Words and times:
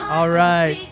All 0.00 0.28
right. 0.28 0.88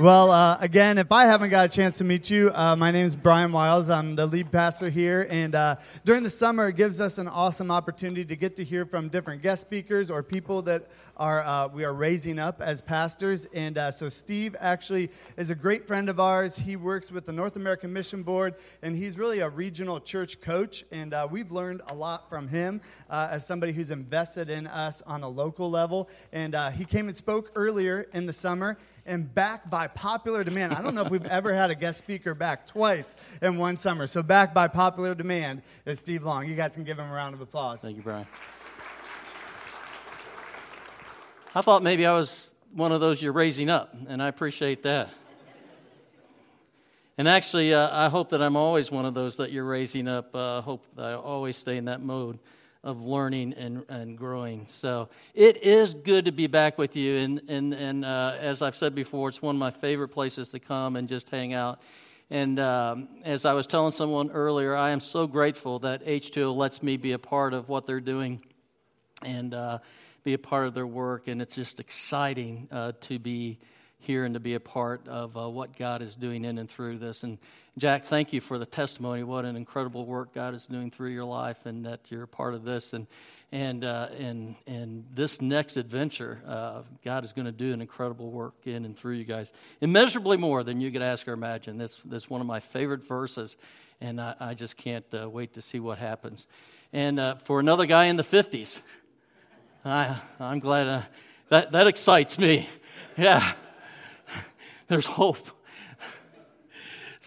Well, 0.00 0.30
uh, 0.30 0.56
again, 0.60 0.96
if 0.96 1.10
I 1.10 1.24
haven't 1.24 1.50
got 1.50 1.64
a 1.64 1.68
chance 1.68 1.98
to 1.98 2.04
meet 2.04 2.30
you, 2.30 2.52
uh, 2.54 2.76
my 2.76 2.92
name 2.92 3.04
is 3.04 3.16
Brian 3.16 3.50
Wiles. 3.50 3.90
I'm 3.90 4.14
the 4.14 4.26
lead 4.26 4.52
pastor 4.52 4.90
here. 4.90 5.26
And 5.28 5.56
uh, 5.56 5.74
during 6.04 6.22
the 6.22 6.30
summer, 6.30 6.68
it 6.68 6.76
gives 6.76 7.00
us 7.00 7.18
an 7.18 7.26
awesome 7.26 7.72
opportunity 7.72 8.24
to 8.24 8.36
get 8.36 8.54
to 8.58 8.64
hear 8.64 8.86
from 8.86 9.08
different 9.08 9.42
guest 9.42 9.62
speakers 9.62 10.08
or 10.08 10.22
people 10.22 10.62
that 10.62 10.86
are 11.16 11.44
uh, 11.44 11.66
we 11.66 11.84
are 11.84 11.94
raising 11.94 12.38
up 12.38 12.62
as 12.62 12.80
pastors. 12.80 13.46
And 13.46 13.76
uh, 13.76 13.90
so, 13.90 14.08
Steve 14.08 14.54
actually 14.60 15.10
is 15.36 15.50
a 15.50 15.56
great 15.56 15.84
friend 15.84 16.08
of 16.08 16.20
ours. 16.20 16.54
He 16.54 16.76
works 16.76 17.10
with 17.10 17.26
the 17.26 17.32
North 17.32 17.56
American 17.56 17.92
Mission 17.92 18.22
Board, 18.22 18.54
and 18.82 18.96
he's 18.96 19.18
really 19.18 19.40
a 19.40 19.48
regional 19.48 19.98
church 19.98 20.40
coach. 20.40 20.84
And 20.92 21.12
uh, 21.12 21.26
we've 21.28 21.50
learned 21.50 21.82
a 21.88 21.94
lot 21.94 22.28
from 22.28 22.46
him 22.46 22.80
as 23.10 23.44
somebody 23.44 23.72
who's 23.72 23.90
invested 23.90 24.48
in 24.48 24.68
us 24.68 25.02
on 25.08 25.24
a 25.24 25.28
local 25.28 25.68
level. 25.68 26.08
And 26.32 26.54
he 26.72 26.84
came 26.84 27.08
and 27.08 27.16
spoke 27.16 27.50
earlier 27.56 28.06
in 28.12 28.26
the 28.26 28.32
summer 28.32 28.78
and 29.08 29.34
back 29.34 29.68
by 29.68 29.88
popular 29.88 30.44
demand. 30.44 30.72
I 30.74 30.82
don't 30.82 30.94
know 30.94 31.02
if 31.02 31.10
we've 31.10 31.26
ever 31.26 31.52
had 31.52 31.70
a 31.70 31.74
guest 31.74 31.98
speaker 31.98 32.34
back 32.34 32.66
twice 32.66 33.16
in 33.42 33.56
one 33.56 33.76
summer. 33.76 34.06
So, 34.06 34.22
back 34.22 34.54
by 34.54 34.68
popular 34.68 35.14
demand 35.14 35.62
is 35.86 35.98
Steve 35.98 36.22
Long. 36.22 36.46
You 36.46 36.54
guys 36.54 36.74
can 36.74 36.84
give 36.84 36.98
him 36.98 37.10
a 37.10 37.12
round 37.12 37.34
of 37.34 37.40
applause. 37.40 37.80
Thank 37.80 37.96
you, 37.96 38.02
Brian. 38.02 38.26
I 41.54 41.62
thought 41.62 41.82
maybe 41.82 42.06
I 42.06 42.12
was 42.12 42.52
one 42.72 42.92
of 42.92 43.00
those 43.00 43.20
you're 43.20 43.32
raising 43.32 43.70
up, 43.70 43.96
and 44.06 44.22
I 44.22 44.28
appreciate 44.28 44.82
that. 44.84 45.08
And 47.16 47.26
actually, 47.26 47.74
uh, 47.74 47.88
I 47.90 48.10
hope 48.10 48.30
that 48.30 48.40
I'm 48.40 48.54
always 48.54 48.92
one 48.92 49.04
of 49.04 49.14
those 49.14 49.38
that 49.38 49.50
you're 49.50 49.64
raising 49.64 50.06
up. 50.06 50.36
I 50.36 50.38
uh, 50.38 50.60
hope 50.60 50.84
I 50.96 51.14
always 51.14 51.56
stay 51.56 51.76
in 51.76 51.86
that 51.86 52.00
mode 52.00 52.38
of 52.84 53.00
learning 53.00 53.54
and, 53.54 53.84
and 53.88 54.16
growing. 54.16 54.66
So 54.66 55.08
it 55.34 55.62
is 55.62 55.94
good 55.94 56.26
to 56.26 56.32
be 56.32 56.46
back 56.46 56.78
with 56.78 56.96
you. 56.96 57.16
And, 57.18 57.42
and, 57.48 57.74
and 57.74 58.04
uh, 58.04 58.36
as 58.38 58.62
I've 58.62 58.76
said 58.76 58.94
before, 58.94 59.28
it's 59.28 59.42
one 59.42 59.56
of 59.56 59.58
my 59.58 59.70
favorite 59.70 60.08
places 60.08 60.50
to 60.50 60.60
come 60.60 60.96
and 60.96 61.08
just 61.08 61.28
hang 61.28 61.54
out. 61.54 61.80
And 62.30 62.60
um, 62.60 63.08
as 63.24 63.44
I 63.44 63.54
was 63.54 63.66
telling 63.66 63.92
someone 63.92 64.30
earlier, 64.30 64.76
I 64.76 64.90
am 64.90 65.00
so 65.00 65.26
grateful 65.26 65.78
that 65.80 66.04
H2O 66.04 66.54
lets 66.54 66.82
me 66.82 66.96
be 66.96 67.12
a 67.12 67.18
part 67.18 67.54
of 67.54 67.68
what 67.68 67.86
they're 67.86 68.00
doing 68.00 68.42
and 69.22 69.54
uh, 69.54 69.78
be 70.24 70.34
a 70.34 70.38
part 70.38 70.66
of 70.66 70.74
their 70.74 70.86
work. 70.86 71.26
And 71.26 71.40
it's 71.40 71.54
just 71.54 71.80
exciting 71.80 72.68
uh, 72.70 72.92
to 73.02 73.18
be 73.18 73.58
here 73.98 74.24
and 74.24 74.34
to 74.34 74.40
be 74.40 74.54
a 74.54 74.60
part 74.60 75.06
of 75.08 75.36
uh, 75.36 75.48
what 75.48 75.76
God 75.76 76.02
is 76.02 76.14
doing 76.14 76.44
in 76.44 76.58
and 76.58 76.70
through 76.70 76.98
this. 76.98 77.22
And 77.24 77.38
Jack, 77.76 78.06
thank 78.06 78.32
you 78.32 78.40
for 78.40 78.58
the 78.58 78.66
testimony. 78.66 79.22
What 79.22 79.44
an 79.44 79.56
incredible 79.56 80.06
work 80.06 80.34
God 80.34 80.54
is 80.54 80.66
doing 80.66 80.90
through 80.90 81.10
your 81.10 81.24
life, 81.24 81.66
and 81.66 81.84
that 81.86 82.10
you're 82.10 82.24
a 82.24 82.28
part 82.28 82.54
of 82.54 82.64
this. 82.64 82.92
And 82.92 83.06
and 83.52 83.84
uh, 83.84 84.08
and 84.18 84.56
and 84.66 85.04
this 85.14 85.40
next 85.40 85.76
adventure, 85.76 86.40
uh, 86.46 86.82
God 87.04 87.24
is 87.24 87.32
going 87.32 87.46
to 87.46 87.52
do 87.52 87.72
an 87.72 87.80
incredible 87.80 88.30
work 88.30 88.54
in 88.64 88.84
and 88.84 88.96
through 88.96 89.14
you 89.14 89.24
guys, 89.24 89.52
immeasurably 89.80 90.36
more 90.36 90.62
than 90.62 90.80
you 90.80 90.90
could 90.90 91.02
ask 91.02 91.26
or 91.26 91.32
imagine. 91.32 91.78
This 91.78 91.98
that's 92.04 92.28
one 92.28 92.40
of 92.40 92.46
my 92.46 92.60
favorite 92.60 93.06
verses, 93.06 93.56
and 94.00 94.20
I, 94.20 94.34
I 94.38 94.54
just 94.54 94.76
can't 94.76 95.06
uh, 95.14 95.30
wait 95.30 95.54
to 95.54 95.62
see 95.62 95.80
what 95.80 95.98
happens. 95.98 96.46
And 96.92 97.18
uh, 97.18 97.36
for 97.36 97.60
another 97.60 97.86
guy 97.86 98.06
in 98.06 98.16
the 98.16 98.24
fifties, 98.24 98.82
I 99.84 100.20
I'm 100.38 100.58
glad 100.58 100.86
uh, 100.86 101.02
that 101.48 101.72
that 101.72 101.86
excites 101.86 102.38
me. 102.38 102.68
Yeah, 103.16 103.52
there's 104.88 105.06
hope. 105.06 105.57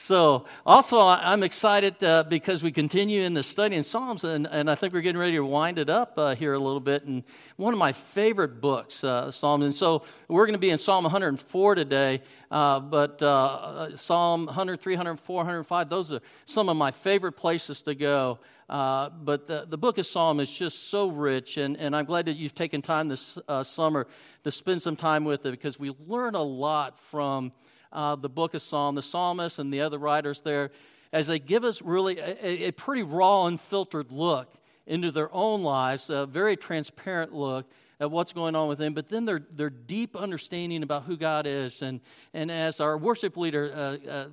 So, 0.01 0.45
also, 0.65 0.99
I'm 0.99 1.43
excited 1.43 2.03
uh, 2.03 2.23
because 2.23 2.63
we 2.63 2.71
continue 2.71 3.21
in 3.21 3.35
the 3.35 3.43
study 3.43 3.75
in 3.75 3.83
Psalms, 3.83 4.23
and, 4.23 4.47
and 4.47 4.67
I 4.67 4.73
think 4.73 4.93
we're 4.93 5.01
getting 5.01 5.21
ready 5.21 5.33
to 5.33 5.45
wind 5.45 5.77
it 5.77 5.91
up 5.91 6.13
uh, 6.17 6.33
here 6.33 6.55
a 6.55 6.59
little 6.59 6.79
bit. 6.79 7.03
And 7.03 7.23
one 7.55 7.71
of 7.71 7.77
my 7.77 7.91
favorite 7.91 8.61
books, 8.61 9.03
uh, 9.03 9.29
Psalms. 9.29 9.63
And 9.63 9.75
so, 9.75 10.01
we're 10.27 10.47
going 10.47 10.55
to 10.55 10.59
be 10.59 10.71
in 10.71 10.79
Psalm 10.79 11.03
104 11.03 11.75
today, 11.75 12.23
uh, 12.49 12.79
but 12.79 13.21
uh, 13.21 13.95
Psalm 13.95 14.47
103, 14.47 14.95
104, 14.95 15.35
105, 15.35 15.89
those 15.89 16.11
are 16.11 16.21
some 16.47 16.67
of 16.67 16.75
my 16.75 16.89
favorite 16.89 17.33
places 17.33 17.83
to 17.83 17.93
go. 17.93 18.39
Uh, 18.67 19.09
but 19.09 19.45
the, 19.45 19.67
the 19.69 19.77
book 19.77 19.99
of 19.99 20.07
Psalm 20.07 20.39
is 20.39 20.51
just 20.51 20.89
so 20.89 21.09
rich, 21.09 21.57
and, 21.57 21.77
and 21.77 21.95
I'm 21.95 22.05
glad 22.05 22.25
that 22.25 22.37
you've 22.37 22.55
taken 22.55 22.81
time 22.81 23.07
this 23.07 23.37
summer 23.61 24.07
to 24.45 24.51
spend 24.51 24.81
some 24.81 24.95
time 24.95 25.25
with 25.25 25.45
it 25.45 25.51
because 25.51 25.77
we 25.77 25.93
learn 26.07 26.33
a 26.33 26.41
lot 26.41 26.97
from 27.11 27.51
uh, 27.91 28.15
the 28.15 28.29
book 28.29 28.53
of 28.53 28.61
Psalm, 28.61 28.95
the 28.95 29.01
psalmist 29.01 29.59
and 29.59 29.73
the 29.73 29.81
other 29.81 29.97
writers 29.97 30.41
there, 30.41 30.71
as 31.13 31.27
they 31.27 31.39
give 31.39 31.63
us 31.63 31.81
really 31.81 32.19
a, 32.19 32.67
a 32.67 32.71
pretty 32.71 33.03
raw, 33.03 33.45
unfiltered 33.45 34.11
look 34.11 34.53
into 34.87 35.11
their 35.11 35.33
own 35.33 35.63
lives, 35.63 36.09
a 36.09 36.25
very 36.25 36.57
transparent 36.57 37.33
look 37.33 37.65
at 37.99 38.09
what's 38.09 38.33
going 38.33 38.55
on 38.55 38.67
with 38.67 38.79
them, 38.79 38.95
but 38.95 39.09
then 39.09 39.25
their, 39.25 39.41
their 39.51 39.69
deep 39.69 40.15
understanding 40.15 40.81
about 40.81 41.03
who 41.03 41.15
God 41.15 41.45
is. 41.45 41.83
And, 41.83 42.01
and 42.33 42.49
as 42.49 42.79
our 42.79 42.97
worship 42.97 43.37
leader 43.37 43.71
uh, 43.75 44.09
uh, 44.09 44.25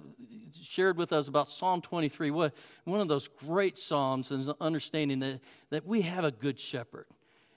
shared 0.63 0.97
with 0.97 1.13
us 1.13 1.29
about 1.29 1.49
Psalm 1.49 1.83
23, 1.83 2.31
what, 2.31 2.55
one 2.85 3.01
of 3.01 3.09
those 3.09 3.29
great 3.29 3.77
Psalms 3.77 4.31
is 4.31 4.49
understanding 4.61 5.19
that, 5.19 5.41
that 5.69 5.87
we 5.87 6.01
have 6.01 6.25
a 6.25 6.31
good 6.31 6.59
shepherd. 6.59 7.07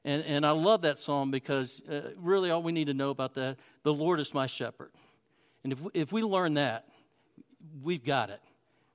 And, 0.03 0.23
and 0.25 0.45
I 0.45 0.51
love 0.51 0.81
that 0.81 0.97
psalm 0.97 1.31
because 1.31 1.81
uh, 1.89 2.11
really 2.17 2.49
all 2.49 2.63
we 2.63 2.71
need 2.71 2.87
to 2.87 2.93
know 2.93 3.11
about 3.11 3.35
that 3.35 3.57
the 3.83 3.93
Lord 3.93 4.19
is 4.19 4.33
my 4.33 4.47
shepherd. 4.47 4.91
And 5.63 5.73
if, 5.73 5.79
if 5.93 6.11
we 6.11 6.23
learn 6.23 6.55
that, 6.55 6.87
we've 7.83 8.03
got 8.03 8.29
it. 8.29 8.41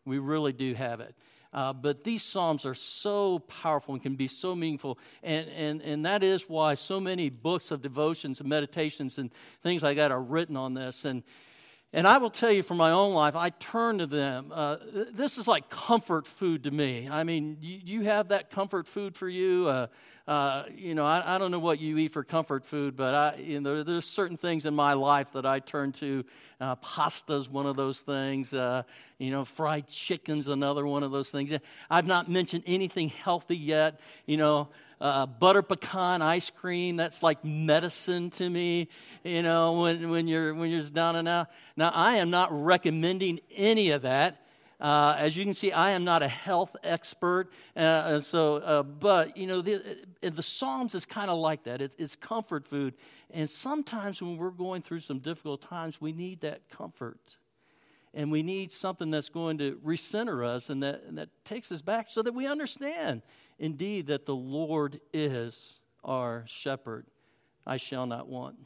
We 0.04 0.18
really 0.18 0.52
do 0.52 0.74
have 0.74 1.00
it. 1.00 1.14
Uh, 1.52 1.72
but 1.72 2.04
these 2.04 2.22
Psalms 2.22 2.66
are 2.66 2.74
so 2.74 3.38
powerful 3.40 3.94
and 3.94 4.02
can 4.02 4.16
be 4.16 4.28
so 4.28 4.54
meaningful. 4.54 4.98
And, 5.22 5.48
and, 5.48 5.82
and 5.82 6.04
that 6.04 6.22
is 6.22 6.48
why 6.48 6.74
so 6.74 7.00
many 7.00 7.30
books 7.30 7.70
of 7.70 7.80
devotions 7.82 8.40
and 8.40 8.48
meditations 8.48 9.16
and 9.18 9.30
things 9.62 9.82
like 9.82 9.96
that 9.96 10.10
are 10.10 10.20
written 10.20 10.56
on 10.56 10.74
this. 10.74 11.04
And, 11.04 11.22
and 11.96 12.06
I 12.06 12.18
will 12.18 12.28
tell 12.28 12.52
you 12.52 12.62
from 12.62 12.76
my 12.76 12.90
own 12.90 13.14
life, 13.14 13.34
I 13.34 13.48
turn 13.48 13.98
to 13.98 14.06
them. 14.06 14.52
Uh, 14.52 14.76
this 15.14 15.38
is 15.38 15.48
like 15.48 15.70
comfort 15.70 16.26
food 16.26 16.64
to 16.64 16.70
me. 16.70 17.08
I 17.10 17.24
mean, 17.24 17.56
you, 17.62 17.80
you 17.82 18.00
have 18.02 18.28
that 18.28 18.50
comfort 18.50 18.86
food 18.86 19.16
for 19.16 19.30
you. 19.30 19.66
Uh, 19.66 19.86
uh, 20.28 20.64
you 20.74 20.94
know, 20.94 21.06
I, 21.06 21.36
I, 21.36 21.38
don't 21.38 21.50
know 21.50 21.58
what 21.58 21.80
you 21.80 21.96
eat 21.96 22.08
for 22.08 22.22
comfort 22.22 22.66
food, 22.66 22.98
but 22.98 23.14
I, 23.14 23.36
you 23.36 23.60
know, 23.60 23.82
there's 23.82 24.04
certain 24.04 24.36
things 24.36 24.66
in 24.66 24.74
my 24.74 24.92
life 24.92 25.28
that 25.32 25.46
I 25.46 25.60
turn 25.60 25.92
to. 25.92 26.22
Uh, 26.60 26.74
pasta's 26.76 27.48
one 27.48 27.64
of 27.64 27.76
those 27.76 28.02
things. 28.02 28.52
Uh, 28.52 28.82
you 29.16 29.30
know, 29.30 29.46
fried 29.46 29.88
chicken's 29.88 30.48
another 30.48 30.86
one 30.86 31.02
of 31.02 31.12
those 31.12 31.30
things. 31.30 31.50
I've 31.88 32.06
not 32.06 32.28
mentioned 32.28 32.64
anything 32.66 33.08
healthy 33.08 33.56
yet. 33.56 34.00
You 34.26 34.36
know, 34.36 34.68
uh, 35.00 35.26
butter 35.26 35.62
pecan 35.62 36.22
ice 36.22 36.50
cream 36.50 36.96
that's 36.96 37.22
like 37.22 37.44
medicine 37.44 38.30
to 38.30 38.48
me 38.48 38.88
you 39.24 39.42
know 39.42 39.80
when, 39.82 40.08
when 40.10 40.26
you're 40.26 40.54
when 40.54 40.70
you're 40.70 40.80
down 40.82 41.16
and 41.16 41.28
out. 41.28 41.48
Now 41.76 41.90
i 41.94 42.16
am 42.16 42.30
not 42.30 42.48
recommending 42.52 43.40
any 43.54 43.90
of 43.90 44.02
that. 44.02 44.42
Uh, 44.78 45.16
as 45.18 45.34
you 45.36 45.42
can 45.44 45.54
see 45.54 45.72
i 45.72 45.90
am 45.90 46.04
not 46.04 46.22
a 46.22 46.28
health 46.28 46.76
expert 46.84 47.50
uh, 47.76 48.18
so 48.18 48.56
uh, 48.56 48.82
but 48.82 49.36
you 49.36 49.46
know 49.46 49.62
the, 49.62 49.76
uh, 50.22 50.30
the 50.30 50.42
psalms 50.42 50.94
is 50.94 51.04
kind 51.04 51.30
of 51.30 51.38
like 51.38 51.64
that. 51.64 51.80
It's, 51.80 51.94
it's 51.98 52.16
comfort 52.16 52.66
food. 52.66 52.94
And 53.30 53.50
sometimes 53.50 54.22
when 54.22 54.36
we're 54.36 54.50
going 54.50 54.82
through 54.82 55.00
some 55.00 55.18
difficult 55.18 55.62
times 55.62 56.00
we 56.00 56.12
need 56.12 56.40
that 56.40 56.68
comfort. 56.70 57.36
And 58.14 58.32
we 58.32 58.42
need 58.42 58.72
something 58.72 59.10
that's 59.10 59.28
going 59.28 59.58
to 59.58 59.78
recenter 59.84 60.42
us 60.42 60.70
and 60.70 60.82
that, 60.82 61.02
and 61.06 61.18
that 61.18 61.28
takes 61.44 61.70
us 61.70 61.82
back 61.82 62.06
so 62.08 62.22
that 62.22 62.32
we 62.32 62.46
understand 62.46 63.20
indeed 63.58 64.08
that 64.08 64.26
the 64.26 64.34
Lord 64.34 65.00
is 65.12 65.78
our 66.04 66.44
shepherd. 66.46 67.06
I 67.66 67.78
shall 67.78 68.06
not 68.06 68.28
want. 68.28 68.56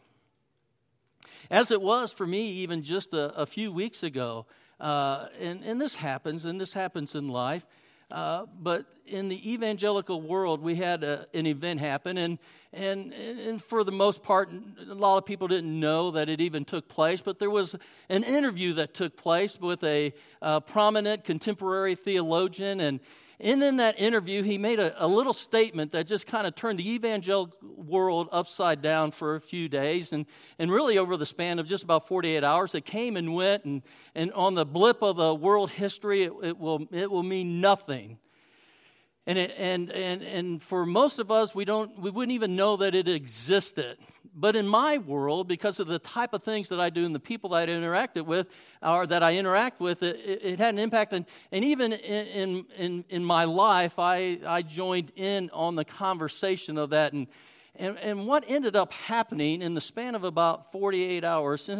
As 1.50 1.70
it 1.70 1.80
was 1.80 2.12
for 2.12 2.26
me, 2.26 2.50
even 2.52 2.82
just 2.82 3.14
a, 3.14 3.34
a 3.34 3.46
few 3.46 3.72
weeks 3.72 4.02
ago, 4.02 4.46
uh, 4.78 5.26
and, 5.40 5.62
and 5.64 5.80
this 5.80 5.96
happens, 5.96 6.44
and 6.44 6.60
this 6.60 6.72
happens 6.72 7.14
in 7.14 7.28
life. 7.28 7.66
Uh, 8.10 8.44
but 8.60 8.86
in 9.06 9.28
the 9.28 9.52
evangelical 9.52 10.20
world, 10.20 10.60
we 10.60 10.74
had 10.74 11.04
a, 11.04 11.26
an 11.32 11.46
event 11.46 11.78
happen, 11.78 12.18
and, 12.18 12.38
and, 12.72 13.12
and 13.12 13.62
for 13.62 13.84
the 13.84 13.92
most 13.92 14.22
part, 14.22 14.50
a 14.88 14.94
lot 14.94 15.18
of 15.18 15.24
people 15.24 15.46
didn't 15.46 15.78
know 15.78 16.10
that 16.10 16.28
it 16.28 16.40
even 16.40 16.64
took 16.64 16.88
place. 16.88 17.20
But 17.20 17.38
there 17.38 17.50
was 17.50 17.76
an 18.08 18.24
interview 18.24 18.74
that 18.74 18.94
took 18.94 19.16
place 19.16 19.60
with 19.60 19.82
a, 19.84 20.12
a 20.42 20.60
prominent 20.60 21.24
contemporary 21.24 21.94
theologian, 21.94 22.80
and, 22.80 23.00
and 23.42 23.62
in 23.62 23.76
that 23.76 23.98
interview, 23.98 24.42
he 24.42 24.58
made 24.58 24.78
a, 24.78 25.04
a 25.04 25.06
little 25.06 25.32
statement 25.32 25.92
that 25.92 26.06
just 26.06 26.26
kind 26.26 26.46
of 26.46 26.54
turned 26.54 26.78
the 26.78 26.90
evangelical 26.90 27.58
world 27.62 28.28
upside 28.32 28.82
down 28.82 29.10
for 29.10 29.36
a 29.36 29.40
few 29.40 29.68
days. 29.68 30.12
And, 30.12 30.26
and 30.58 30.70
really, 30.70 30.98
over 30.98 31.16
the 31.16 31.26
span 31.26 31.58
of 31.58 31.66
just 31.66 31.82
about 31.82 32.06
48 32.06 32.44
hours, 32.44 32.74
it 32.74 32.84
came 32.84 33.16
and 33.16 33.34
went. 33.34 33.64
And, 33.64 33.82
and 34.14 34.32
on 34.32 34.54
the 34.54 34.66
blip 34.66 35.02
of 35.02 35.16
the 35.16 35.34
world 35.34 35.70
history, 35.70 36.24
it, 36.24 36.32
it, 36.42 36.58
will, 36.58 36.86
it 36.92 37.10
will 37.10 37.22
mean 37.22 37.60
nothing. 37.60 38.18
And, 39.30 39.38
it, 39.38 39.54
and, 39.56 39.92
and, 39.92 40.22
and 40.22 40.62
for 40.62 40.84
most 40.84 41.20
of 41.20 41.30
us, 41.30 41.54
we, 41.54 41.64
don't, 41.64 41.96
we 42.00 42.10
wouldn't 42.10 42.34
even 42.34 42.56
know 42.56 42.76
that 42.78 42.94
it 42.94 43.06
existed. 43.06 43.96
But 44.34 44.56
in 44.56 44.66
my 44.66 44.98
world, 44.98 45.46
because 45.46 45.78
of 45.78 45.86
the 45.86 46.00
type 46.00 46.32
of 46.32 46.42
things 46.42 46.68
that 46.70 46.80
I 46.80 46.90
do 46.90 47.04
and 47.04 47.14
the 47.14 47.20
people 47.20 47.50
that 47.50 47.68
I 47.68 47.72
interacted 47.72 48.26
with, 48.26 48.48
or 48.82 49.06
that 49.06 49.22
I 49.22 49.36
interact 49.36 49.78
with, 49.78 50.02
it, 50.02 50.40
it 50.42 50.58
had 50.58 50.74
an 50.74 50.80
impact. 50.80 51.12
And, 51.12 51.26
and 51.52 51.64
even 51.64 51.92
in, 51.92 52.66
in, 52.76 53.04
in 53.08 53.24
my 53.24 53.44
life, 53.44 53.98
I, 53.98 54.40
I 54.44 54.62
joined 54.62 55.12
in 55.14 55.50
on 55.52 55.76
the 55.76 55.84
conversation 55.84 56.76
of 56.76 56.90
that. 56.90 57.12
And, 57.12 57.28
And, 57.76 57.98
and 57.98 58.26
what 58.26 58.44
ended 58.48 58.74
up 58.74 58.92
happening 58.92 59.62
in 59.62 59.74
the 59.74 59.80
span 59.80 60.14
of 60.14 60.24
about 60.24 60.72
48 60.72 61.24
hours, 61.24 61.70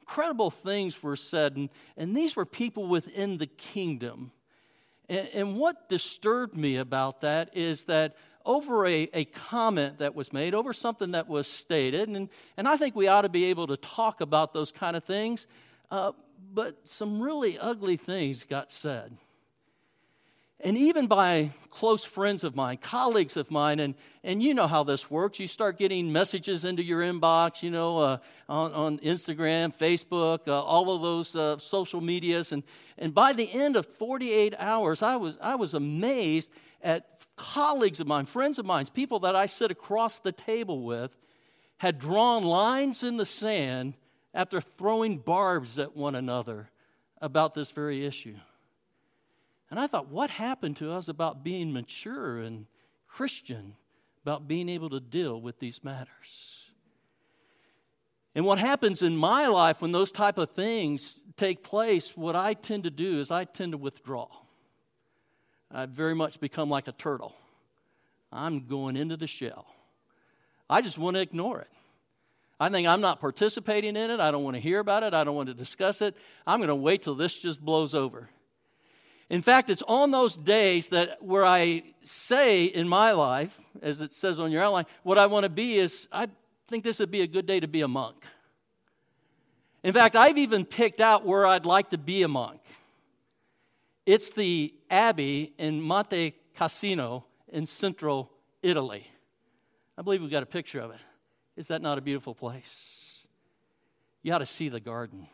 incredible 0.00 0.50
things 0.50 1.02
were 1.02 1.16
said. 1.16 1.56
And, 1.56 1.70
and 1.96 2.16
these 2.16 2.36
were 2.36 2.46
people 2.46 2.86
within 2.86 3.38
the 3.38 3.48
kingdom. 3.48 4.30
And, 5.10 5.28
and 5.34 5.56
what 5.56 5.90
disturbed 5.90 6.56
me 6.56 6.76
about 6.76 7.20
that 7.22 7.50
is 7.54 7.84
that 7.86 8.16
over 8.46 8.86
a, 8.86 9.10
a 9.12 9.24
comment 9.26 9.98
that 9.98 10.14
was 10.14 10.32
made, 10.32 10.54
over 10.54 10.72
something 10.72 11.10
that 11.10 11.28
was 11.28 11.46
stated, 11.46 12.08
and, 12.08 12.30
and 12.56 12.66
I 12.66 12.78
think 12.78 12.96
we 12.96 13.08
ought 13.08 13.22
to 13.22 13.28
be 13.28 13.46
able 13.46 13.66
to 13.66 13.76
talk 13.76 14.22
about 14.22 14.54
those 14.54 14.72
kind 14.72 14.96
of 14.96 15.04
things, 15.04 15.46
uh, 15.90 16.12
but 16.54 16.78
some 16.86 17.20
really 17.20 17.58
ugly 17.58 17.98
things 17.98 18.44
got 18.44 18.70
said 18.70 19.18
and 20.62 20.76
even 20.76 21.06
by 21.06 21.52
close 21.70 22.04
friends 22.04 22.44
of 22.44 22.54
mine, 22.54 22.76
colleagues 22.76 23.36
of 23.36 23.50
mine, 23.50 23.80
and, 23.80 23.94
and 24.22 24.42
you 24.42 24.52
know 24.52 24.66
how 24.66 24.84
this 24.84 25.10
works. 25.10 25.38
You 25.38 25.46
start 25.46 25.78
getting 25.78 26.12
messages 26.12 26.64
into 26.64 26.82
your 26.82 27.00
inbox, 27.00 27.62
you 27.62 27.70
know, 27.70 27.98
uh, 27.98 28.18
on, 28.48 28.72
on 28.72 28.98
Instagram, 28.98 29.74
Facebook, 29.74 30.48
uh, 30.48 30.62
all 30.62 30.94
of 30.94 31.00
those 31.00 31.34
uh, 31.34 31.58
social 31.58 32.00
medias. 32.00 32.52
And, 32.52 32.62
and 32.98 33.14
by 33.14 33.32
the 33.32 33.50
end 33.50 33.76
of 33.76 33.86
48 33.86 34.54
hours, 34.58 35.02
I 35.02 35.16
was, 35.16 35.38
I 35.40 35.54
was 35.54 35.74
amazed 35.74 36.50
at 36.82 37.06
colleagues 37.36 38.00
of 38.00 38.06
mine, 38.06 38.26
friends 38.26 38.58
of 38.58 38.66
mine, 38.66 38.84
people 38.92 39.20
that 39.20 39.34
I 39.34 39.46
sit 39.46 39.70
across 39.70 40.18
the 40.18 40.32
table 40.32 40.82
with, 40.82 41.16
had 41.78 41.98
drawn 41.98 42.44
lines 42.44 43.02
in 43.02 43.16
the 43.16 43.24
sand 43.24 43.94
after 44.34 44.60
throwing 44.60 45.16
barbs 45.16 45.78
at 45.78 45.96
one 45.96 46.14
another 46.14 46.68
about 47.22 47.54
this 47.54 47.70
very 47.70 48.04
issue. 48.04 48.36
And 49.70 49.78
I 49.78 49.86
thought, 49.86 50.08
what 50.08 50.30
happened 50.30 50.76
to 50.78 50.92
us 50.92 51.08
about 51.08 51.44
being 51.44 51.72
mature 51.72 52.38
and 52.38 52.66
Christian, 53.06 53.74
about 54.24 54.48
being 54.48 54.68
able 54.68 54.90
to 54.90 55.00
deal 55.00 55.40
with 55.40 55.60
these 55.60 55.84
matters? 55.84 56.64
And 58.34 58.44
what 58.44 58.58
happens 58.58 59.02
in 59.02 59.16
my 59.16 59.46
life 59.46 59.80
when 59.80 59.92
those 59.92 60.12
type 60.12 60.38
of 60.38 60.50
things 60.50 61.22
take 61.36 61.62
place, 61.62 62.16
what 62.16 62.36
I 62.36 62.54
tend 62.54 62.84
to 62.84 62.90
do 62.90 63.20
is 63.20 63.30
I 63.30 63.44
tend 63.44 63.72
to 63.72 63.78
withdraw. 63.78 64.28
I 65.70 65.86
very 65.86 66.14
much 66.14 66.40
become 66.40 66.68
like 66.68 66.88
a 66.88 66.92
turtle. 66.92 67.34
I'm 68.32 68.66
going 68.66 68.96
into 68.96 69.16
the 69.16 69.26
shell. 69.26 69.66
I 70.68 70.82
just 70.82 70.98
want 70.98 71.16
to 71.16 71.20
ignore 71.20 71.60
it. 71.60 71.70
I 72.60 72.68
think 72.68 72.86
I'm 72.86 73.00
not 73.00 73.20
participating 73.20 73.96
in 73.96 74.10
it. 74.10 74.20
I 74.20 74.30
don't 74.30 74.44
want 74.44 74.54
to 74.54 74.60
hear 74.60 74.78
about 74.78 75.02
it. 75.02 75.14
I 75.14 75.24
don't 75.24 75.34
want 75.34 75.48
to 75.48 75.54
discuss 75.54 76.02
it. 76.02 76.14
I'm 76.46 76.60
going 76.60 76.68
to 76.68 76.74
wait 76.74 77.02
till 77.02 77.14
this 77.14 77.34
just 77.36 77.60
blows 77.60 77.94
over. 77.94 78.28
In 79.30 79.42
fact, 79.42 79.70
it's 79.70 79.82
on 79.86 80.10
those 80.10 80.36
days 80.36 80.88
that 80.88 81.22
where 81.22 81.46
I 81.46 81.84
say 82.02 82.64
in 82.64 82.88
my 82.88 83.12
life, 83.12 83.60
as 83.80 84.00
it 84.00 84.12
says 84.12 84.40
on 84.40 84.50
your 84.50 84.62
outline, 84.62 84.86
what 85.04 85.18
I 85.18 85.26
want 85.26 85.44
to 85.44 85.48
be 85.48 85.78
is 85.78 86.08
I 86.10 86.26
think 86.68 86.82
this 86.82 86.98
would 86.98 87.12
be 87.12 87.22
a 87.22 87.28
good 87.28 87.46
day 87.46 87.60
to 87.60 87.68
be 87.68 87.82
a 87.82 87.88
monk. 87.88 88.16
In 89.84 89.94
fact, 89.94 90.16
I've 90.16 90.36
even 90.36 90.64
picked 90.64 91.00
out 91.00 91.24
where 91.24 91.46
I'd 91.46 91.64
like 91.64 91.90
to 91.90 91.98
be 91.98 92.22
a 92.22 92.28
monk. 92.28 92.60
It's 94.04 94.30
the 94.30 94.74
abbey 94.90 95.52
in 95.58 95.80
Monte 95.80 96.34
Cassino 96.56 97.24
in 97.48 97.66
central 97.66 98.30
Italy. 98.62 99.06
I 99.96 100.02
believe 100.02 100.22
we've 100.22 100.30
got 100.30 100.42
a 100.42 100.46
picture 100.46 100.80
of 100.80 100.90
it. 100.90 101.00
Is 101.56 101.68
that 101.68 101.82
not 101.82 101.98
a 101.98 102.00
beautiful 102.00 102.34
place? 102.34 103.26
You 104.22 104.32
ought 104.32 104.38
to 104.38 104.46
see 104.46 104.68
the 104.68 104.80
garden. 104.80 105.28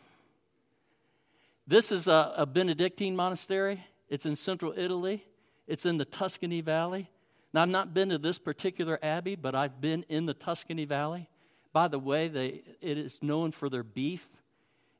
This 1.66 1.90
is 1.90 2.06
a, 2.06 2.32
a 2.36 2.46
Benedictine 2.46 3.16
monastery. 3.16 3.84
It's 4.08 4.24
in 4.24 4.36
central 4.36 4.72
Italy, 4.76 5.24
it's 5.66 5.84
in 5.84 5.96
the 5.98 6.04
Tuscany 6.04 6.60
Valley. 6.60 7.10
Now, 7.52 7.62
I've 7.62 7.68
not 7.68 7.94
been 7.94 8.10
to 8.10 8.18
this 8.18 8.38
particular 8.38 8.98
abbey, 9.02 9.34
but 9.34 9.54
I've 9.54 9.80
been 9.80 10.04
in 10.08 10.26
the 10.26 10.34
Tuscany 10.34 10.84
Valley. 10.84 11.28
By 11.72 11.88
the 11.88 11.98
way, 11.98 12.28
they, 12.28 12.62
it 12.80 12.98
is 12.98 13.22
known 13.22 13.50
for 13.50 13.68
their 13.68 13.82
beef. 13.82 14.28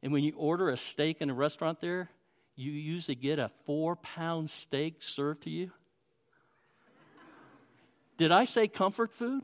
And 0.02 0.12
when 0.12 0.24
you 0.24 0.32
order 0.36 0.70
a 0.70 0.76
steak 0.76 1.20
in 1.20 1.30
a 1.30 1.34
restaurant 1.34 1.80
there, 1.80 2.10
you 2.56 2.72
usually 2.72 3.14
get 3.14 3.38
a 3.38 3.50
four 3.64 3.96
pound 3.96 4.50
steak 4.50 5.02
served 5.02 5.42
to 5.44 5.50
you. 5.50 5.70
Did 8.16 8.32
I 8.32 8.44
say 8.44 8.66
comfort 8.66 9.12
food? 9.12 9.42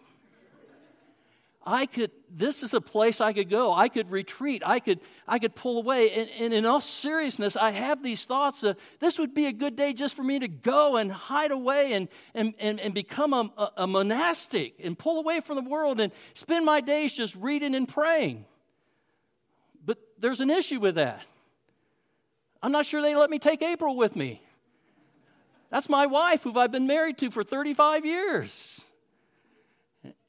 I 1.64 1.86
could, 1.86 2.10
this 2.28 2.62
is 2.62 2.74
a 2.74 2.80
place 2.80 3.20
I 3.20 3.32
could 3.32 3.48
go. 3.48 3.72
I 3.72 3.88
could 3.88 4.10
retreat. 4.10 4.62
I 4.64 4.80
could, 4.80 4.98
I 5.28 5.38
could 5.38 5.54
pull 5.54 5.78
away. 5.78 6.10
And, 6.10 6.28
and 6.38 6.54
in 6.54 6.66
all 6.66 6.80
seriousness, 6.80 7.56
I 7.56 7.70
have 7.70 8.02
these 8.02 8.24
thoughts 8.24 8.64
of 8.64 8.76
this 8.98 9.18
would 9.18 9.32
be 9.32 9.46
a 9.46 9.52
good 9.52 9.76
day 9.76 9.92
just 9.92 10.16
for 10.16 10.24
me 10.24 10.40
to 10.40 10.48
go 10.48 10.96
and 10.96 11.12
hide 11.12 11.52
away 11.52 11.92
and, 11.92 12.08
and, 12.34 12.54
and, 12.58 12.80
and 12.80 12.94
become 12.94 13.32
a, 13.32 13.50
a, 13.56 13.70
a 13.78 13.86
monastic 13.86 14.74
and 14.82 14.98
pull 14.98 15.18
away 15.18 15.40
from 15.40 15.56
the 15.56 15.70
world 15.70 16.00
and 16.00 16.12
spend 16.34 16.66
my 16.66 16.80
days 16.80 17.12
just 17.12 17.34
reading 17.36 17.74
and 17.76 17.88
praying. 17.88 18.44
But 19.84 19.98
there's 20.18 20.40
an 20.40 20.50
issue 20.50 20.80
with 20.80 20.96
that. 20.96 21.22
I'm 22.60 22.72
not 22.72 22.86
sure 22.86 23.02
they 23.02 23.14
let 23.14 23.30
me 23.30 23.38
take 23.38 23.62
April 23.62 23.96
with 23.96 24.16
me. 24.16 24.42
That's 25.70 25.88
my 25.88 26.06
wife, 26.06 26.42
who 26.42 26.58
I've 26.58 26.72
been 26.72 26.86
married 26.86 27.18
to 27.18 27.30
for 27.30 27.42
35 27.42 28.04
years. 28.04 28.80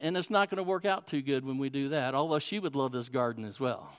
And 0.04 0.18
it's 0.18 0.30
not 0.30 0.50
going 0.50 0.58
to 0.58 0.64
work 0.64 0.84
out 0.84 1.08
too 1.08 1.22
good 1.22 1.46
when 1.46 1.58
we 1.58 1.70
do 1.70 1.90
that, 1.90 2.14
although 2.14 2.38
she 2.38 2.60
would 2.60 2.76
love 2.76 2.92
this 2.92 3.08
garden 3.08 3.46
as 3.46 3.58
well. 3.58 3.90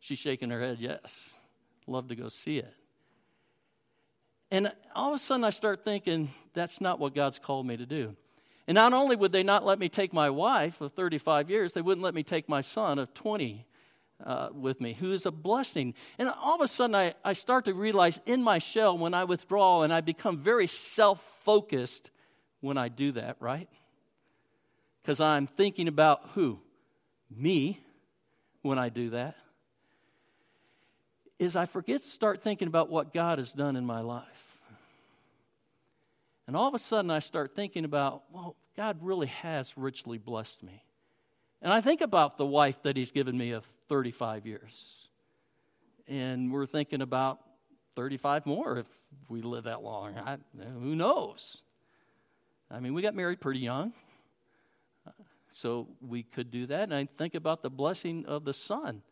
She's 0.00 0.18
shaking 0.18 0.48
her 0.48 0.58
head, 0.58 0.78
yes. 0.80 1.34
Love 1.86 2.08
to 2.08 2.16
go 2.16 2.30
see 2.30 2.56
it. 2.56 2.72
And 4.50 4.72
all 4.94 5.10
of 5.10 5.16
a 5.16 5.18
sudden, 5.18 5.44
I 5.44 5.50
start 5.50 5.84
thinking, 5.84 6.30
that's 6.54 6.80
not 6.80 6.98
what 6.98 7.14
God's 7.14 7.38
called 7.38 7.66
me 7.66 7.76
to 7.76 7.84
do. 7.84 8.16
And 8.66 8.74
not 8.74 8.94
only 8.94 9.14
would 9.14 9.30
they 9.30 9.42
not 9.42 9.62
let 9.62 9.78
me 9.78 9.90
take 9.90 10.14
my 10.14 10.30
wife 10.30 10.80
of 10.80 10.94
35 10.94 11.50
years, 11.50 11.74
they 11.74 11.82
wouldn't 11.82 12.02
let 12.02 12.14
me 12.14 12.22
take 12.22 12.48
my 12.48 12.62
son 12.62 12.98
of 12.98 13.12
20 13.12 13.66
uh, 14.24 14.48
with 14.54 14.80
me, 14.80 14.94
who 14.94 15.12
is 15.12 15.26
a 15.26 15.30
blessing. 15.30 15.92
And 16.18 16.30
all 16.30 16.54
of 16.54 16.62
a 16.62 16.68
sudden, 16.68 16.94
I, 16.94 17.14
I 17.22 17.34
start 17.34 17.66
to 17.66 17.74
realize 17.74 18.18
in 18.24 18.42
my 18.42 18.58
shell 18.58 18.96
when 18.96 19.12
I 19.12 19.24
withdraw 19.24 19.82
and 19.82 19.92
I 19.92 20.00
become 20.00 20.38
very 20.38 20.66
self 20.66 21.22
focused 21.44 22.10
when 22.60 22.78
I 22.78 22.88
do 22.88 23.12
that, 23.12 23.36
right? 23.38 23.68
Because 25.02 25.20
I'm 25.20 25.46
thinking 25.46 25.88
about 25.88 26.20
who? 26.34 26.58
Me 27.30 27.80
when 28.62 28.78
I 28.78 28.88
do 28.88 29.10
that. 29.10 29.36
Is 31.38 31.56
I 31.56 31.66
forget 31.66 32.02
to 32.02 32.08
start 32.08 32.42
thinking 32.42 32.68
about 32.68 32.90
what 32.90 33.14
God 33.14 33.38
has 33.38 33.52
done 33.52 33.76
in 33.76 33.84
my 33.86 34.00
life. 34.00 34.26
And 36.46 36.56
all 36.56 36.66
of 36.66 36.74
a 36.74 36.78
sudden, 36.78 37.10
I 37.10 37.20
start 37.20 37.54
thinking 37.54 37.84
about, 37.84 38.24
well, 38.32 38.56
God 38.76 38.98
really 39.02 39.28
has 39.28 39.72
richly 39.76 40.18
blessed 40.18 40.62
me. 40.62 40.82
And 41.62 41.72
I 41.72 41.80
think 41.80 42.00
about 42.00 42.38
the 42.38 42.46
wife 42.46 42.82
that 42.82 42.96
He's 42.96 43.12
given 43.12 43.38
me 43.38 43.52
of 43.52 43.64
35 43.88 44.46
years. 44.46 45.08
And 46.08 46.52
we're 46.52 46.66
thinking 46.66 47.02
about 47.02 47.38
35 47.94 48.46
more 48.46 48.78
if 48.78 48.86
we 49.28 49.42
live 49.42 49.64
that 49.64 49.82
long. 49.82 50.16
I, 50.16 50.38
who 50.80 50.96
knows? 50.96 51.62
I 52.70 52.80
mean, 52.80 52.94
we 52.94 53.02
got 53.02 53.14
married 53.14 53.40
pretty 53.40 53.60
young. 53.60 53.92
So 55.50 55.88
we 56.00 56.22
could 56.22 56.50
do 56.50 56.66
that. 56.66 56.84
And 56.84 56.94
I 56.94 57.08
think 57.18 57.34
about 57.34 57.62
the 57.62 57.70
blessing 57.70 58.24
of 58.26 58.44
the 58.44 58.54
Son 58.54 59.02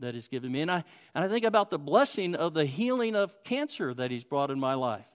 that 0.00 0.14
He's 0.14 0.28
given 0.28 0.52
me. 0.52 0.60
And 0.60 0.70
I, 0.70 0.84
and 1.14 1.24
I 1.24 1.28
think 1.28 1.44
about 1.44 1.70
the 1.70 1.78
blessing 1.78 2.34
of 2.34 2.54
the 2.54 2.64
healing 2.64 3.16
of 3.16 3.42
cancer 3.42 3.92
that 3.94 4.10
He's 4.10 4.24
brought 4.24 4.50
in 4.50 4.60
my 4.60 4.74
life. 4.74 5.06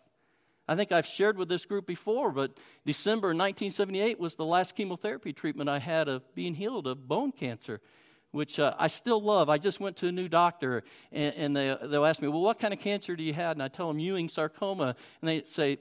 I 0.67 0.75
think 0.75 0.91
I've 0.91 1.05
shared 1.05 1.37
with 1.37 1.49
this 1.49 1.65
group 1.65 1.85
before, 1.85 2.31
but 2.31 2.57
December 2.85 3.29
1978 3.29 4.19
was 4.19 4.35
the 4.35 4.45
last 4.45 4.75
chemotherapy 4.75 5.33
treatment 5.33 5.69
I 5.69 5.79
had 5.79 6.07
of 6.07 6.23
being 6.35 6.55
healed 6.55 6.87
of 6.87 7.05
bone 7.07 7.33
cancer, 7.33 7.81
which 8.31 8.59
uh, 8.59 8.73
I 8.79 8.87
still 8.87 9.21
love. 9.21 9.49
I 9.49 9.57
just 9.57 9.81
went 9.81 9.97
to 9.97 10.07
a 10.07 10.11
new 10.11 10.29
doctor, 10.29 10.83
and, 11.11 11.35
and 11.35 11.55
they, 11.55 11.77
they'll 11.83 12.05
ask 12.05 12.21
me, 12.21 12.29
Well, 12.29 12.41
what 12.41 12.59
kind 12.59 12.73
of 12.73 12.79
cancer 12.79 13.15
do 13.15 13.23
you 13.23 13.33
have? 13.33 13.51
And 13.51 13.63
I 13.63 13.67
tell 13.67 13.89
them 13.89 13.99
Ewing 13.99 14.29
sarcoma. 14.29 14.95
And 15.21 15.29
they 15.29 15.43
say, 15.43 15.79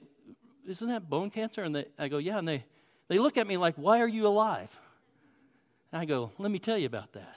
Isn't 0.67 0.89
that 0.89 1.09
bone 1.09 1.29
cancer? 1.29 1.63
And 1.63 1.75
they, 1.75 1.85
I 1.97 2.09
go, 2.09 2.17
Yeah. 2.17 2.37
And 2.37 2.47
they, 2.47 2.65
they 3.07 3.19
look 3.19 3.37
at 3.37 3.47
me 3.47 3.55
like, 3.55 3.75
Why 3.75 4.01
are 4.01 4.07
you 4.07 4.27
alive? 4.27 4.69
And 5.93 6.01
I 6.01 6.05
go, 6.05 6.31
Let 6.39 6.51
me 6.51 6.57
tell 6.57 6.77
you 6.77 6.87
about 6.87 7.13
that. 7.13 7.35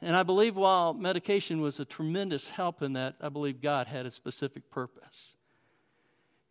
And 0.00 0.16
I 0.16 0.22
believe 0.22 0.54
while 0.54 0.94
medication 0.94 1.60
was 1.60 1.80
a 1.80 1.84
tremendous 1.84 2.48
help 2.48 2.80
in 2.80 2.92
that, 2.92 3.16
I 3.20 3.28
believe 3.28 3.60
God 3.60 3.88
had 3.88 4.06
a 4.06 4.10
specific 4.10 4.70
purpose. 4.70 5.34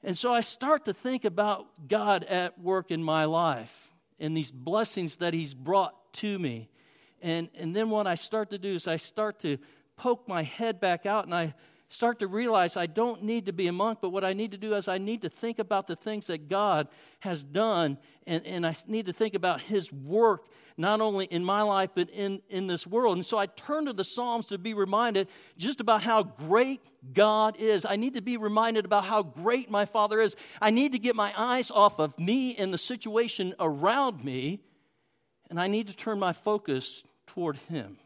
And 0.04 0.18
so 0.18 0.34
I 0.34 0.42
start 0.42 0.86
to 0.86 0.94
think 0.94 1.24
about 1.24 1.88
God 1.88 2.25
at 2.25 2.60
work 2.60 2.92
in 2.92 3.01
my 3.01 3.25
life 3.25 3.94
and 4.20 4.36
these 4.36 4.51
blessings 4.51 5.15
that 5.18 5.34
He's 5.34 5.54
brought 5.54 6.13
to 6.15 6.38
me. 6.38 6.70
And, 7.22 7.50
and 7.56 7.74
then 7.74 7.89
what 7.89 8.06
I 8.06 8.15
start 8.15 8.50
to 8.50 8.58
do 8.58 8.75
is 8.75 8.88
I 8.88 8.98
start 8.98 9.39
to 9.39 9.58
poke 9.96 10.27
my 10.27 10.44
head 10.44 10.82
back 10.82 11.06
out 11.06 11.24
and 11.24 11.34
I 11.34 11.56
start 11.89 12.20
to 12.20 12.27
realize 12.27 12.77
I 12.77 12.88
don't 12.88 13.24
need 13.24 13.46
to 13.46 13.54
be 13.54 13.68
a 13.68 13.72
monk, 13.72 14.00
but 14.01 14.10
what 14.10 14.24
I 14.24 14.34
need 14.34 14.51
to 14.51 14.58
do 14.58 14.74
is 14.74 14.88
I 14.88 14.98
need 14.98 15.22
to 15.22 15.30
think 15.30 15.60
about 15.60 15.88
the 15.88 15.96
things 15.96 16.27
that 16.27 16.50
God 16.50 16.88
has 17.20 17.44
done, 17.44 17.98
and, 18.25 18.46
and 18.46 18.65
I 18.65 18.75
need 18.88 19.06
to 19.06 19.13
think 19.13 19.36
about 19.36 19.62
His 19.62 19.92
work, 19.92 20.48
not 20.77 21.00
only 21.00 21.25
in 21.25 21.46
my 21.46 21.62
life, 21.62 21.92
but 21.96 22.10
in, 22.10 22.42
in 22.50 22.68
this 22.68 22.86
world. 22.88 23.18
And 23.18 23.25
so 23.25 23.38
I 23.38 23.46
turn 23.46 23.86
to 23.86 23.94
the 23.94 24.04
Psalms 24.04 24.48
to 24.48 24.58
be 24.58 24.74
reminded 24.74 25.27
just 25.58 25.80
about 25.80 26.01
how 26.01 26.24
great 26.24 26.82
God 27.13 27.58
is. 27.60 27.86
I 27.86 27.96
need 27.96 28.15
to 28.15 28.22
be 28.22 28.38
reminded 28.38 28.86
about 28.86 29.06
how 29.06 29.24
great 29.24 29.70
my 29.70 29.86
Father 29.86 30.20
is. 30.20 30.36
I 30.62 30.72
need 30.72 30.92
to 30.94 31.00
get 31.00 31.15
my 31.15 31.34
eyes 31.38 31.70
off 31.72 32.00
of 32.00 32.18
me 32.18 32.56
and 32.56 32.74
the 32.74 32.77
situation 32.77 33.54
around 33.60 34.24
me, 34.24 34.60
and 35.50 35.60
I 35.60 35.68
need 35.68 35.88
to 35.88 35.96
turn 35.96 36.20
my 36.20 36.34
focus 36.34 37.04
toward 37.27 37.58
Him. 37.58 37.98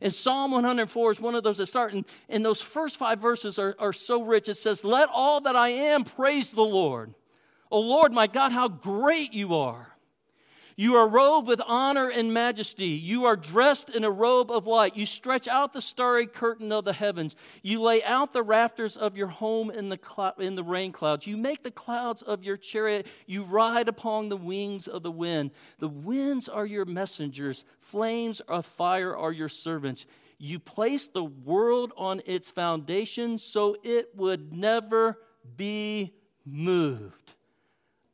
And 0.00 0.12
Psalm 0.12 0.50
104 0.52 1.10
is 1.10 1.20
one 1.20 1.34
of 1.34 1.42
those 1.42 1.58
that 1.58 1.66
start, 1.66 1.92
and, 1.92 2.04
and 2.28 2.44
those 2.44 2.60
first 2.62 2.96
five 2.96 3.18
verses 3.18 3.58
are, 3.58 3.76
are 3.78 3.92
so 3.92 4.22
rich. 4.22 4.48
It 4.48 4.54
says, 4.54 4.84
Let 4.84 5.08
all 5.12 5.42
that 5.42 5.56
I 5.56 5.68
am 5.68 6.04
praise 6.04 6.52
the 6.52 6.62
Lord. 6.62 7.14
O 7.70 7.80
Lord, 7.80 8.12
my 8.12 8.26
God, 8.26 8.52
how 8.52 8.68
great 8.68 9.32
you 9.32 9.54
are. 9.54 9.89
You 10.76 10.94
are 10.96 11.08
robed 11.08 11.48
with 11.48 11.60
honor 11.66 12.08
and 12.08 12.32
majesty. 12.32 12.88
You 12.88 13.24
are 13.26 13.36
dressed 13.36 13.90
in 13.90 14.04
a 14.04 14.10
robe 14.10 14.50
of 14.50 14.66
light. 14.66 14.96
You 14.96 15.06
stretch 15.06 15.48
out 15.48 15.72
the 15.72 15.80
starry 15.80 16.26
curtain 16.26 16.72
of 16.72 16.84
the 16.84 16.92
heavens. 16.92 17.36
You 17.62 17.80
lay 17.82 18.02
out 18.02 18.32
the 18.32 18.42
rafters 18.42 18.96
of 18.96 19.16
your 19.16 19.26
home 19.28 19.70
in 19.70 19.88
the, 19.88 20.34
in 20.38 20.54
the 20.54 20.64
rain 20.64 20.92
clouds. 20.92 21.26
You 21.26 21.36
make 21.36 21.62
the 21.62 21.70
clouds 21.70 22.22
of 22.22 22.42
your 22.42 22.56
chariot. 22.56 23.06
You 23.26 23.42
ride 23.44 23.88
upon 23.88 24.28
the 24.28 24.36
wings 24.36 24.88
of 24.88 25.02
the 25.02 25.10
wind. 25.10 25.50
The 25.78 25.88
winds 25.88 26.48
are 26.48 26.66
your 26.66 26.84
messengers, 26.84 27.64
flames 27.80 28.40
of 28.40 28.66
fire 28.66 29.16
are 29.16 29.32
your 29.32 29.48
servants. 29.48 30.06
You 30.38 30.58
place 30.58 31.06
the 31.06 31.24
world 31.24 31.92
on 31.98 32.22
its 32.24 32.50
foundation 32.50 33.36
so 33.36 33.76
it 33.82 34.08
would 34.16 34.52
never 34.52 35.18
be 35.56 36.14
moved. 36.46 37.34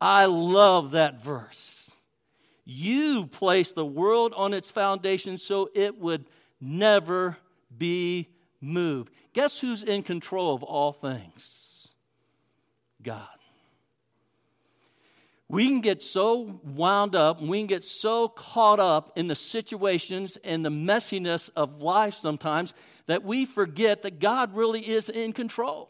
I 0.00 0.26
love 0.26 0.90
that 0.90 1.22
verse. 1.22 1.85
You 2.68 3.28
placed 3.28 3.76
the 3.76 3.86
world 3.86 4.34
on 4.36 4.52
its 4.52 4.72
foundation 4.72 5.38
so 5.38 5.70
it 5.72 5.98
would 6.00 6.26
never 6.60 7.36
be 7.78 8.28
moved. 8.60 9.12
Guess 9.32 9.60
who's 9.60 9.84
in 9.84 10.02
control 10.02 10.52
of 10.52 10.64
all 10.64 10.92
things? 10.92 11.94
God. 13.02 13.28
We 15.48 15.68
can 15.68 15.80
get 15.80 16.02
so 16.02 16.60
wound 16.64 17.14
up, 17.14 17.40
we 17.40 17.58
can 17.58 17.68
get 17.68 17.84
so 17.84 18.26
caught 18.26 18.80
up 18.80 19.12
in 19.16 19.28
the 19.28 19.36
situations 19.36 20.36
and 20.42 20.64
the 20.64 20.70
messiness 20.70 21.50
of 21.54 21.80
life 21.80 22.14
sometimes 22.14 22.74
that 23.06 23.22
we 23.22 23.46
forget 23.46 24.02
that 24.02 24.18
God 24.18 24.56
really 24.56 24.80
is 24.80 25.08
in 25.08 25.32
control. 25.32 25.88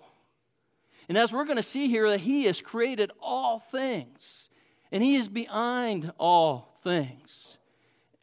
And 1.09 1.17
as 1.17 1.33
we're 1.33 1.45
going 1.45 1.57
to 1.57 1.63
see 1.63 1.89
here, 1.89 2.11
that 2.11 2.21
He 2.21 2.45
has 2.45 2.61
created 2.61 3.13
all 3.19 3.61
things 3.61 4.51
and 4.93 5.03
He 5.03 5.17
is 5.17 5.29
behind 5.29 6.13
all 6.19 6.79
things. 6.83 7.59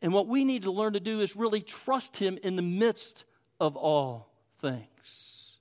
And 0.02 0.14
what 0.14 0.28
we 0.28 0.44
need 0.44 0.64
to 0.64 0.72
learn 0.72 0.94
to 0.94 1.00
do 1.00 1.22
is 1.22 1.36
really 1.36 1.62
trust 1.62 2.18
Him 2.18 2.38
in 2.44 2.56
the 2.56 2.62
midst 2.62 3.26
of 3.60 3.76
all 3.76 4.32
things. 4.62 5.58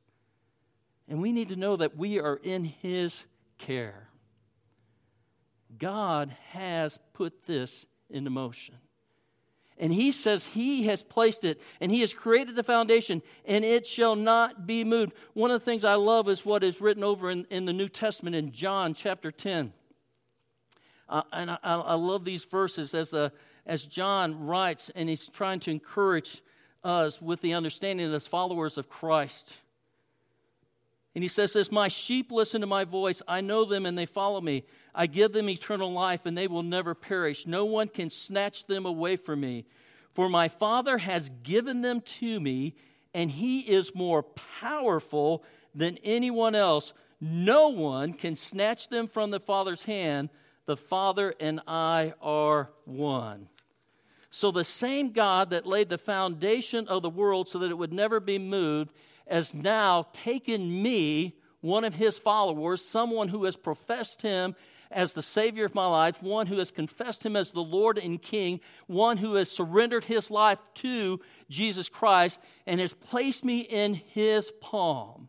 And 1.08 1.20
we 1.20 1.32
need 1.32 1.50
to 1.50 1.56
know 1.56 1.76
that 1.76 1.96
we 1.96 2.18
are 2.18 2.40
in 2.42 2.64
His 2.64 3.24
care. 3.58 4.08
God 5.78 6.34
has 6.50 6.98
put 7.12 7.44
this 7.46 7.86
into 8.10 8.30
motion. 8.30 8.76
And 9.78 9.92
he 9.92 10.12
says 10.12 10.46
he 10.46 10.84
has 10.84 11.02
placed 11.02 11.44
it 11.44 11.60
and 11.80 11.90
he 11.90 12.02
has 12.02 12.12
created 12.12 12.54
the 12.54 12.62
foundation 12.62 13.22
and 13.44 13.64
it 13.64 13.86
shall 13.86 14.14
not 14.14 14.66
be 14.66 14.84
moved. 14.84 15.14
One 15.32 15.50
of 15.50 15.60
the 15.60 15.64
things 15.64 15.84
I 15.84 15.94
love 15.94 16.28
is 16.28 16.44
what 16.44 16.62
is 16.62 16.80
written 16.80 17.02
over 17.02 17.30
in, 17.30 17.46
in 17.50 17.64
the 17.64 17.72
New 17.72 17.88
Testament 17.88 18.36
in 18.36 18.52
John 18.52 18.94
chapter 18.94 19.32
10. 19.32 19.72
Uh, 21.12 21.22
and 21.30 21.50
I, 21.50 21.58
I, 21.62 21.94
love 21.94 22.24
these 22.24 22.44
verses 22.44 22.94
as, 22.94 23.10
the, 23.10 23.30
as 23.66 23.84
John 23.84 24.46
writes, 24.46 24.90
and 24.94 25.10
he's 25.10 25.28
trying 25.28 25.60
to 25.60 25.70
encourage 25.70 26.42
us 26.82 27.20
with 27.20 27.42
the 27.42 27.52
understanding 27.52 28.10
as 28.14 28.26
followers 28.26 28.78
of 28.78 28.88
Christ. 28.88 29.54
And 31.14 31.22
he 31.22 31.28
says 31.28 31.52
this 31.52 31.70
My 31.70 31.88
sheep 31.88 32.32
listen 32.32 32.62
to 32.62 32.66
my 32.66 32.84
voice. 32.84 33.20
I 33.28 33.42
know 33.42 33.66
them 33.66 33.84
and 33.84 33.98
they 33.98 34.06
follow 34.06 34.40
me. 34.40 34.64
I 34.94 35.06
give 35.06 35.32
them 35.32 35.50
eternal 35.50 35.92
life 35.92 36.24
and 36.24 36.36
they 36.36 36.46
will 36.46 36.62
never 36.62 36.94
perish. 36.94 37.46
No 37.46 37.66
one 37.66 37.88
can 37.88 38.08
snatch 38.08 38.64
them 38.64 38.86
away 38.86 39.16
from 39.16 39.40
me. 39.40 39.66
For 40.14 40.30
my 40.30 40.48
Father 40.48 40.96
has 40.96 41.30
given 41.42 41.82
them 41.82 42.00
to 42.00 42.40
me, 42.40 42.74
and 43.12 43.30
he 43.30 43.60
is 43.60 43.94
more 43.94 44.22
powerful 44.22 45.44
than 45.74 45.98
anyone 46.04 46.54
else. 46.54 46.94
No 47.20 47.68
one 47.68 48.14
can 48.14 48.34
snatch 48.34 48.88
them 48.88 49.08
from 49.08 49.30
the 49.30 49.40
Father's 49.40 49.82
hand. 49.82 50.30
The 50.66 50.76
Father 50.76 51.34
and 51.40 51.60
I 51.66 52.14
are 52.20 52.70
one. 52.84 53.48
So, 54.30 54.50
the 54.50 54.64
same 54.64 55.12
God 55.12 55.50
that 55.50 55.66
laid 55.66 55.88
the 55.88 55.98
foundation 55.98 56.88
of 56.88 57.02
the 57.02 57.10
world 57.10 57.48
so 57.48 57.58
that 57.58 57.70
it 57.70 57.76
would 57.76 57.92
never 57.92 58.18
be 58.18 58.38
moved 58.38 58.92
has 59.28 59.52
now 59.54 60.06
taken 60.12 60.82
me, 60.82 61.36
one 61.60 61.84
of 61.84 61.94
his 61.94 62.18
followers, 62.18 62.84
someone 62.84 63.28
who 63.28 63.44
has 63.44 63.56
professed 63.56 64.22
him 64.22 64.54
as 64.90 65.12
the 65.12 65.22
Savior 65.22 65.64
of 65.64 65.74
my 65.74 65.86
life, 65.86 66.22
one 66.22 66.46
who 66.46 66.58
has 66.58 66.70
confessed 66.70 67.24
him 67.24 67.36
as 67.36 67.50
the 67.50 67.62
Lord 67.62 67.98
and 67.98 68.20
King, 68.20 68.60
one 68.86 69.16
who 69.16 69.34
has 69.34 69.50
surrendered 69.50 70.04
his 70.04 70.30
life 70.30 70.58
to 70.76 71.20
Jesus 71.48 71.88
Christ 71.88 72.38
and 72.66 72.80
has 72.80 72.92
placed 72.92 73.44
me 73.44 73.60
in 73.60 73.94
his 73.94 74.50
palm. 74.60 75.28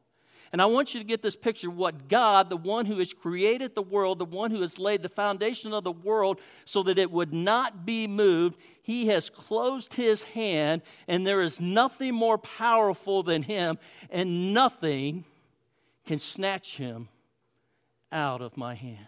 And 0.53 0.61
I 0.61 0.67
want 0.67 0.93
you 0.93 0.99
to 0.99 1.03
get 1.03 1.23
this 1.23 1.35
picture 1.35 1.71
what 1.71 2.07
God, 2.07 2.47
the 2.51 2.55
one 2.55 2.85
who 2.85 2.99
has 2.99 3.11
created 3.11 3.73
the 3.73 3.81
world, 3.81 4.19
the 4.19 4.25
one 4.25 4.51
who 4.51 4.61
has 4.61 4.77
laid 4.77 5.01
the 5.01 5.09
foundation 5.09 5.73
of 5.73 5.83
the 5.83 5.91
world 5.91 6.39
so 6.63 6.83
that 6.83 6.99
it 6.99 7.09
would 7.09 7.33
not 7.33 7.87
be 7.87 8.05
moved, 8.05 8.59
he 8.83 9.07
has 9.07 9.31
closed 9.31 9.95
his 9.95 10.21
hand, 10.21 10.83
and 11.07 11.25
there 11.25 11.41
is 11.41 11.59
nothing 11.59 12.13
more 12.13 12.37
powerful 12.37 13.23
than 13.23 13.41
him, 13.41 13.79
and 14.11 14.53
nothing 14.53 15.25
can 16.05 16.19
snatch 16.19 16.77
him 16.77 17.09
out 18.11 18.43
of 18.43 18.55
my 18.55 18.75
hand. 18.75 19.07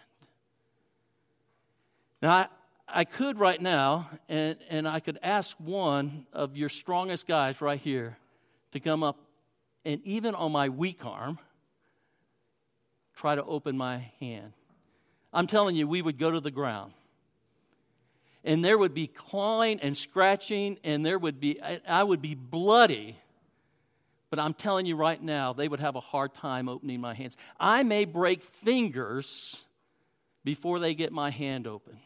Now, 2.24 2.32
I, 2.32 2.48
I 2.88 3.04
could 3.04 3.40
right 3.40 3.62
now, 3.62 4.10
and, 4.28 4.58
and 4.68 4.88
I 4.88 5.00
could 5.00 5.20
ask 5.22 5.56
one 5.60 6.26
of 6.34 6.58
your 6.58 6.70
strongest 6.70 7.28
guys 7.28 7.62
right 7.62 7.80
here 7.80 8.18
to 8.72 8.80
come 8.80 9.04
up 9.04 9.20
and 9.86 10.02
even 10.04 10.36
on 10.36 10.52
my 10.52 10.70
weak 10.70 11.06
arm, 11.06 11.38
try 13.16 13.36
to 13.36 13.44
open 13.44 13.78
my 13.78 14.12
hand. 14.20 14.52
I'm 15.32 15.48
telling 15.48 15.76
you, 15.76 15.88
we 15.88 16.02
would 16.02 16.18
go 16.18 16.32
to 16.32 16.40
the 16.40 16.52
ground. 16.52 16.92
And 18.44 18.64
there 18.64 18.78
would 18.78 18.94
be 18.94 19.08
clawing 19.08 19.80
and 19.80 19.96
scratching, 19.96 20.78
and 20.84 21.06
there 21.06 21.18
would 21.18 21.40
be, 21.40 21.60
I 21.62 22.04
would 22.04 22.22
be 22.22 22.36
bloody. 22.36 23.18
But 24.30 24.40
I'm 24.40 24.54
telling 24.54 24.86
you 24.86 24.96
right 24.96 25.22
now, 25.22 25.54
they 25.54 25.68
would 25.68 25.80
have 25.80 25.96
a 25.96 26.02
hard 26.02 26.34
time 26.34 26.68
opening 26.68 27.00
my 27.00 27.14
hands. 27.14 27.38
I 27.60 27.84
may 27.84 28.06
break 28.06 28.44
fingers 28.44 29.62
before 30.44 30.80
they 30.80 30.94
get 30.94 31.12
my 31.12 31.32
hand 31.32 31.68
open. 31.68 31.98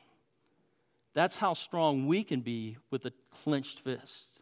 That's 1.14 1.36
how 1.36 1.54
strong 1.54 2.08
we 2.08 2.24
can 2.24 2.42
be 2.42 2.78
with 2.92 3.06
a 3.06 3.14
clenched 3.44 3.80
fist. 3.80 4.42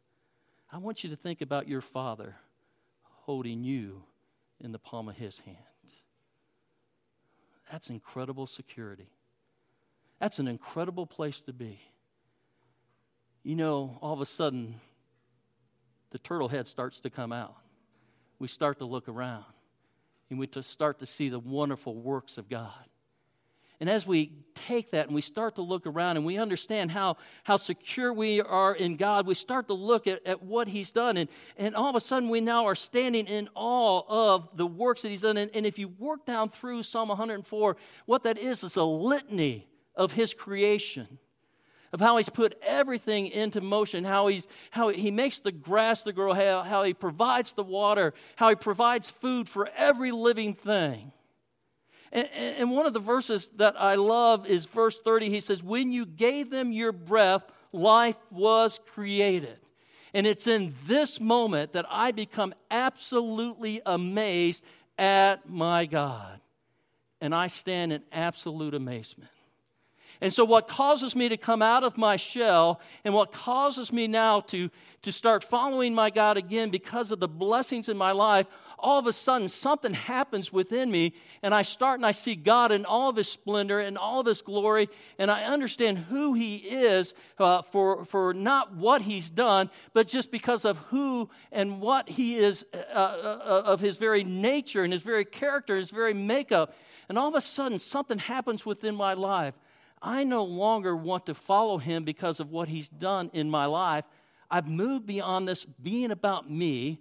I 0.72 0.77
want 0.77 1.03
you 1.03 1.10
to 1.12 1.15
think 1.15 1.41
about 1.41 1.67
your 1.67 1.82
father 1.82 2.36
holding 3.27 3.62
you 3.62 4.01
in 4.62 4.72
the 4.72 4.79
palm 4.79 5.10
of 5.10 5.15
his 5.17 5.39
hand. 5.39 5.57
That's 7.69 7.89
incredible 7.89 8.48
security. 8.48 9.10
That's 10.19 10.39
an 10.39 10.48
incredible 10.48 11.05
place 11.05 11.41
to 11.41 11.53
be. 11.53 11.81
You 13.43 13.55
know, 13.55 14.00
all 14.01 14.13
of 14.13 14.22
a 14.22 14.25
sudden, 14.25 14.79
the 16.12 16.19
turtle 16.19 16.48
head 16.48 16.67
starts 16.67 17.01
to 17.01 17.10
come 17.10 17.34
out. 17.34 17.57
We 18.39 18.48
start 18.48 18.79
to 18.79 18.86
look 18.86 19.10
around 19.10 19.43
and 20.29 20.39
we 20.39 20.48
start 20.62 21.00
to 21.00 21.05
see 21.05 21.27
the 21.27 21.39
wonderful 21.39 21.96
works 21.96 22.38
of 22.38 22.48
God. 22.48 22.72
And 23.79 23.89
as 23.89 24.07
we 24.07 24.31
take 24.65 24.91
that 24.91 25.05
and 25.05 25.15
we 25.15 25.22
start 25.22 25.55
to 25.55 25.62
look 25.62 25.86
around 25.86 26.17
and 26.17 26.25
we 26.25 26.38
understand 26.38 26.89
how, 26.89 27.17
how 27.43 27.57
secure 27.57 28.12
we 28.12 28.41
are 28.41 28.74
in 28.74 28.96
God, 28.96 29.27
we 29.27 29.36
start 29.36 29.67
to 29.67 29.75
look 29.75 30.07
at, 30.07 30.25
at 30.25 30.41
what 30.41 30.67
He's 30.67 30.91
done. 30.91 31.17
And, 31.17 31.29
and 31.57 31.75
all 31.75 31.89
of 31.89 31.96
a 31.96 32.00
sudden, 32.00 32.29
we 32.29 32.41
now 32.41 32.65
are 32.65 32.75
standing 32.75 33.27
in 33.27 33.50
awe 33.53 34.01
of 34.07 34.50
the 34.57 34.65
works 34.65 35.03
that 35.03 35.10
He's 35.10 35.22
done. 35.22 35.38
And, 35.38 35.51
and 35.53 35.65
if 35.65 35.77
you 35.77 35.89
work 36.00 36.25
down 36.25 36.50
through 36.50 36.84
Psalm 36.84 37.10
104, 37.10 37.77
what 38.05 38.24
that 38.24 38.39
is 38.39 38.63
is 38.63 38.77
a 38.77 38.84
litany 38.84 39.67
of 39.96 40.13
His 40.13 40.34
creation 40.34 41.19
of 41.93 42.01
how 42.01 42.17
he's 42.17 42.27
put 42.27 42.60
everything 42.62 43.27
into 43.27 43.62
motion, 43.62 44.03
how, 44.03 44.27
he's, 44.27 44.46
how 44.72 44.89
he 44.89 45.10
makes 45.10 45.39
the 45.39 45.53
grass 45.53 46.01
to 46.01 46.12
grow, 46.12 46.34
how, 46.34 46.62
how 46.62 46.84
he 46.84 46.93
provides 46.93 47.53
the 47.53 47.63
water, 47.63 48.13
how 48.36 48.50
he 48.50 48.55
provides 48.55 49.10
food 49.10 49.48
for 49.48 49.69
every 49.75 50.12
living 50.12 50.53
thing. 50.53 51.13
And, 52.12 52.28
and 52.34 52.72
one 52.72 52.86
of 52.86 52.94
the 52.94 53.00
verses 53.00 53.50
that 53.58 53.80
I 53.80 53.96
love 53.96 54.48
is 54.48 54.66
verse 54.66 55.00
30. 55.00 55.30
He 55.30 55.40
says, 55.40 55.62
When 55.62 55.92
you 55.92 56.06
gave 56.06 56.50
them 56.50 56.72
your 56.72 56.92
breath, 56.92 57.44
life 57.72 58.18
was 58.32 58.80
created. 58.94 59.58
And 60.14 60.26
it's 60.26 60.48
in 60.48 60.74
this 60.86 61.20
moment 61.20 61.74
that 61.74 61.86
I 61.90 62.12
become 62.12 62.54
absolutely 62.72 63.82
amazed 63.86 64.64
at 64.98 65.50
my 65.50 65.86
God. 65.86 66.40
And 67.20 67.36
I 67.36 67.48
stand 67.48 67.94
in 67.94 68.04
absolute 68.12 68.74
amazement. 68.74 69.32
And 70.20 70.34
so, 70.34 70.46
what 70.46 70.68
causes 70.68 71.16
me 71.16 71.30
to 71.30 71.38
come 71.38 71.62
out 71.62 71.84
of 71.84 71.98
my 71.98 72.16
shell 72.16 72.82
and 73.04 73.14
what 73.14 73.32
causes 73.32 73.94
me 73.94 74.08
now 74.08 74.42
to, 74.42 74.72
to 75.04 75.12
start 75.12 75.44
following 75.44 75.94
my 75.94 76.10
God 76.10 76.38
again 76.38 76.70
because 76.70 77.12
of 77.12 77.20
the 77.20 77.28
blessings 77.28 77.88
in 77.88 77.98
my 77.98 78.14
life, 78.14 78.48
all 78.79 79.00
of 79.00 79.07
a 79.07 79.13
sudden 79.13 79.50
something 79.50 79.93
happens 79.93 80.53
within 80.53 80.91
me, 80.91 81.13
and 81.41 81.53
I 81.53 81.62
start 81.62 82.00
and 82.00 82.05
I 82.05 82.12
see 82.12 82.36
God 82.36 82.72
in 82.72 82.86
all 82.86 83.10
of 83.10 83.15
His 83.15 83.27
splendor 83.27 83.79
and 83.79 83.98
all 83.98 84.19
of 84.19 84.25
His 84.25 84.41
glory, 84.41 84.89
and 85.17 85.31
I 85.31 85.46
understand 85.46 85.98
who 85.98 86.34
He 86.34 86.57
is 86.57 87.13
uh, 87.39 87.62
for, 87.63 88.05
for 88.05 88.34
not 88.34 88.75
what 88.75 89.01
He's 89.01 89.29
done, 89.29 89.69
but 89.93 90.07
just 90.07 90.31
because 90.31 90.65
of 90.65 90.77
who 90.89 91.29
and 91.51 91.81
what 91.81 92.10
He 92.10 92.36
is 92.36 92.65
uh, 92.74 92.77
uh, 92.77 93.39
uh 93.46 93.63
of 93.65 93.79
His 93.79 93.98
very 93.98 94.24
nature 94.24 94.84
and 94.84 94.93
His 94.93 95.03
very 95.03 95.25
character, 95.25 95.77
His 95.77 95.91
very 95.91 96.13
makeup. 96.13 96.74
And 97.10 97.17
all 97.17 97.29
of 97.29 97.36
a 97.36 97.41
sudden, 97.41 97.79
something 97.79 98.19
happens 98.19 98.65
within 98.65 98.96
my 98.96 99.13
life. 99.13 99.53
I 100.01 100.24
no 100.24 100.43
longer 100.43 100.96
want 100.96 101.25
to 101.25 101.34
follow 101.34 101.77
him 101.77 102.03
because 102.03 102.39
of 102.39 102.51
what 102.51 102.67
he's 102.67 102.89
done 102.89 103.31
in 103.34 103.50
my 103.50 103.65
life. 103.65 104.05
I've 104.50 104.67
moved 104.67 105.05
beyond 105.05 105.48
this 105.48 105.65
being 105.65 106.12
about 106.12 106.50
me 106.50 107.00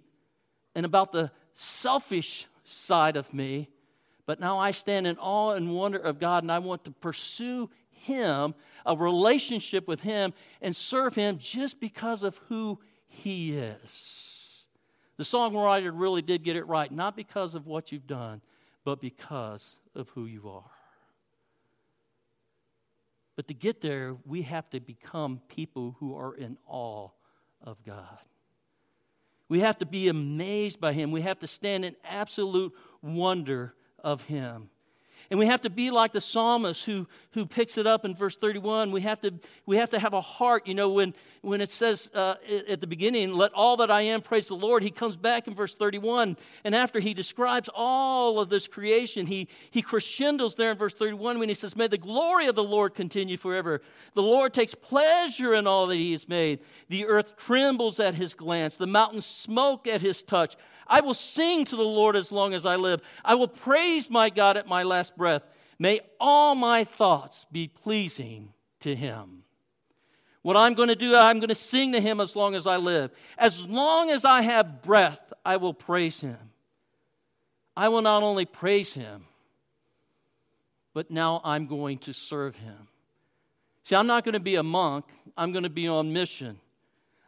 and 0.75 0.85
about 0.85 1.11
the 1.11 1.31
selfish 1.57 2.45
side 2.63 3.17
of 3.17 3.33
me, 3.33 3.67
but 4.25 4.39
now 4.39 4.59
I 4.59 4.71
stand 4.71 5.07
in 5.07 5.17
awe 5.17 5.53
and 5.53 5.73
wonder 5.73 5.97
of 5.97 6.19
God 6.19 6.43
and 6.43 6.51
I 6.51 6.59
want 6.59 6.83
to 6.85 6.91
pursue 6.91 7.69
him, 7.89 8.53
a 8.85 8.95
relationship 8.95 9.87
with 9.87 10.01
him, 10.01 10.33
and 10.61 10.75
serve 10.75 11.15
him 11.15 11.39
just 11.39 11.79
because 11.79 12.21
of 12.23 12.37
who 12.47 12.79
he 13.07 13.53
is. 13.57 14.63
The 15.17 15.23
songwriter 15.23 15.91
really 15.93 16.21
did 16.21 16.43
get 16.43 16.55
it 16.55 16.67
right, 16.67 16.91
not 16.91 17.15
because 17.15 17.55
of 17.55 17.65
what 17.65 17.91
you've 17.91 18.05
done, 18.05 18.41
but 18.85 19.01
because 19.01 19.77
of 19.95 20.09
who 20.09 20.25
you 20.25 20.47
are. 20.49 20.63
But 23.35 23.47
to 23.47 23.55
get 23.55 23.81
there, 23.81 24.15
we 24.25 24.43
have 24.43 24.69
to 24.71 24.79
become 24.79 25.41
people 25.47 25.95
who 25.99 26.15
are 26.15 26.35
in 26.35 26.57
awe 26.67 27.09
of 27.61 27.83
God. 27.83 28.19
We 29.49 29.61
have 29.61 29.77
to 29.79 29.85
be 29.85 30.07
amazed 30.07 30.79
by 30.79 30.93
Him. 30.93 31.11
We 31.11 31.21
have 31.21 31.39
to 31.39 31.47
stand 31.47 31.85
in 31.85 31.95
absolute 32.03 32.73
wonder 33.01 33.75
of 34.03 34.23
Him. 34.23 34.69
And 35.29 35.39
we 35.39 35.47
have 35.47 35.61
to 35.61 35.69
be 35.69 35.91
like 35.91 36.13
the 36.13 36.21
psalmist 36.21 36.85
who, 36.85 37.07
who 37.31 37.45
picks 37.45 37.77
it 37.77 37.85
up 37.85 38.05
in 38.05 38.15
verse 38.15 38.35
31. 38.35 38.91
We 38.91 39.01
have 39.01 39.19
to, 39.21 39.33
we 39.65 39.77
have, 39.77 39.89
to 39.89 39.99
have 39.99 40.13
a 40.13 40.21
heart, 40.21 40.67
you 40.67 40.73
know, 40.73 40.89
when, 40.89 41.13
when 41.41 41.59
it 41.59 41.69
says 41.69 42.09
uh, 42.13 42.35
at 42.69 42.79
the 42.79 42.87
beginning, 42.87 43.33
let 43.33 43.53
all 43.53 43.77
that 43.77 43.91
I 43.91 44.01
am 44.01 44.21
praise 44.21 44.47
the 44.47 44.55
Lord, 44.55 44.83
he 44.83 44.91
comes 44.91 45.17
back 45.17 45.47
in 45.47 45.55
verse 45.55 45.73
31. 45.73 46.37
And 46.63 46.73
after 46.73 46.99
he 46.99 47.13
describes 47.13 47.69
all 47.73 48.39
of 48.39 48.49
this 48.49 48.67
creation, 48.67 49.25
he, 49.25 49.49
he 49.71 49.81
crescendos 49.81 50.55
there 50.55 50.71
in 50.71 50.77
verse 50.77 50.93
31 50.93 51.39
when 51.39 51.49
he 51.49 51.55
says, 51.55 51.75
May 51.75 51.87
the 51.87 51.97
glory 51.97 52.47
of 52.47 52.55
the 52.55 52.63
Lord 52.63 52.95
continue 52.95 53.37
forever. 53.37 53.81
The 54.13 54.23
Lord 54.23 54.53
takes 54.53 54.75
pleasure 54.75 55.53
in 55.53 55.67
all 55.67 55.87
that 55.87 55.95
he 55.95 56.13
has 56.13 56.27
made. 56.27 56.59
The 56.87 57.05
earth 57.05 57.35
trembles 57.35 57.99
at 57.99 58.15
his 58.15 58.33
glance, 58.33 58.77
the 58.77 58.87
mountains 58.87 59.25
smoke 59.25 59.87
at 59.87 60.01
his 60.01 60.23
touch. 60.23 60.55
I 60.89 61.01
will 61.01 61.13
sing 61.13 61.65
to 61.65 61.75
the 61.75 61.83
Lord 61.83 62.15
as 62.15 62.31
long 62.31 62.53
as 62.53 62.65
I 62.65 62.75
live. 62.75 63.01
I 63.23 63.35
will 63.35 63.47
praise 63.47 64.09
my 64.09 64.29
God 64.29 64.57
at 64.57 64.67
my 64.67 64.83
last 64.83 65.17
breath. 65.17 65.43
May 65.79 66.01
all 66.19 66.55
my 66.55 66.83
thoughts 66.83 67.45
be 67.51 67.67
pleasing 67.67 68.53
to 68.79 68.95
him. 68.95 69.43
What 70.41 70.55
I'm 70.55 70.75
going 70.75 70.87
to 70.87 70.95
do, 70.95 71.15
I'm 71.15 71.39
going 71.39 71.49
to 71.49 71.55
sing 71.55 71.91
to 71.91 71.99
him 71.99 72.19
as 72.21 72.35
long 72.35 72.55
as 72.55 72.67
I 72.67 72.77
live. 72.77 73.11
As 73.37 73.65
long 73.65 74.09
as 74.09 74.23
I 74.23 74.41
have 74.41 74.81
breath, 74.81 75.33
I 75.45 75.57
will 75.57 75.73
praise 75.73 76.21
him. 76.21 76.37
I 77.75 77.89
will 77.89 78.01
not 78.01 78.23
only 78.23 78.45
praise 78.45 78.93
him, 78.93 79.25
but 80.93 81.11
now 81.11 81.41
I'm 81.43 81.67
going 81.67 81.99
to 81.99 82.13
serve 82.13 82.55
him. 82.55 82.87
See, 83.83 83.95
I'm 83.95 84.07
not 84.07 84.23
going 84.23 84.33
to 84.33 84.39
be 84.39 84.55
a 84.55 84.63
monk, 84.63 85.05
I'm 85.37 85.51
going 85.51 85.63
to 85.63 85.69
be 85.69 85.87
on 85.87 86.11
mission. 86.11 86.59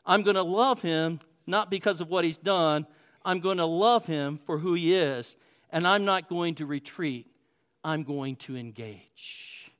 I'm 0.06 0.24
going 0.24 0.36
to 0.36 0.44
love 0.44 0.82
him 0.82 1.20
not 1.46 1.70
because 1.70 2.02
of 2.02 2.10
what 2.10 2.24
he's 2.24 2.38
done, 2.38 2.88
I'm 3.24 3.40
going 3.40 3.58
to 3.58 3.66
love 3.66 4.06
him 4.06 4.40
for 4.46 4.58
who 4.58 4.74
he 4.74 4.94
is, 4.94 5.36
and 5.70 5.88
I'm 5.88 6.06
not 6.06 6.30
going 6.30 6.56
to 6.56 6.66
retreat. 6.66 7.28
I'm 7.84 8.04
going 8.04 8.36
to 8.38 8.58
engage 8.58 9.72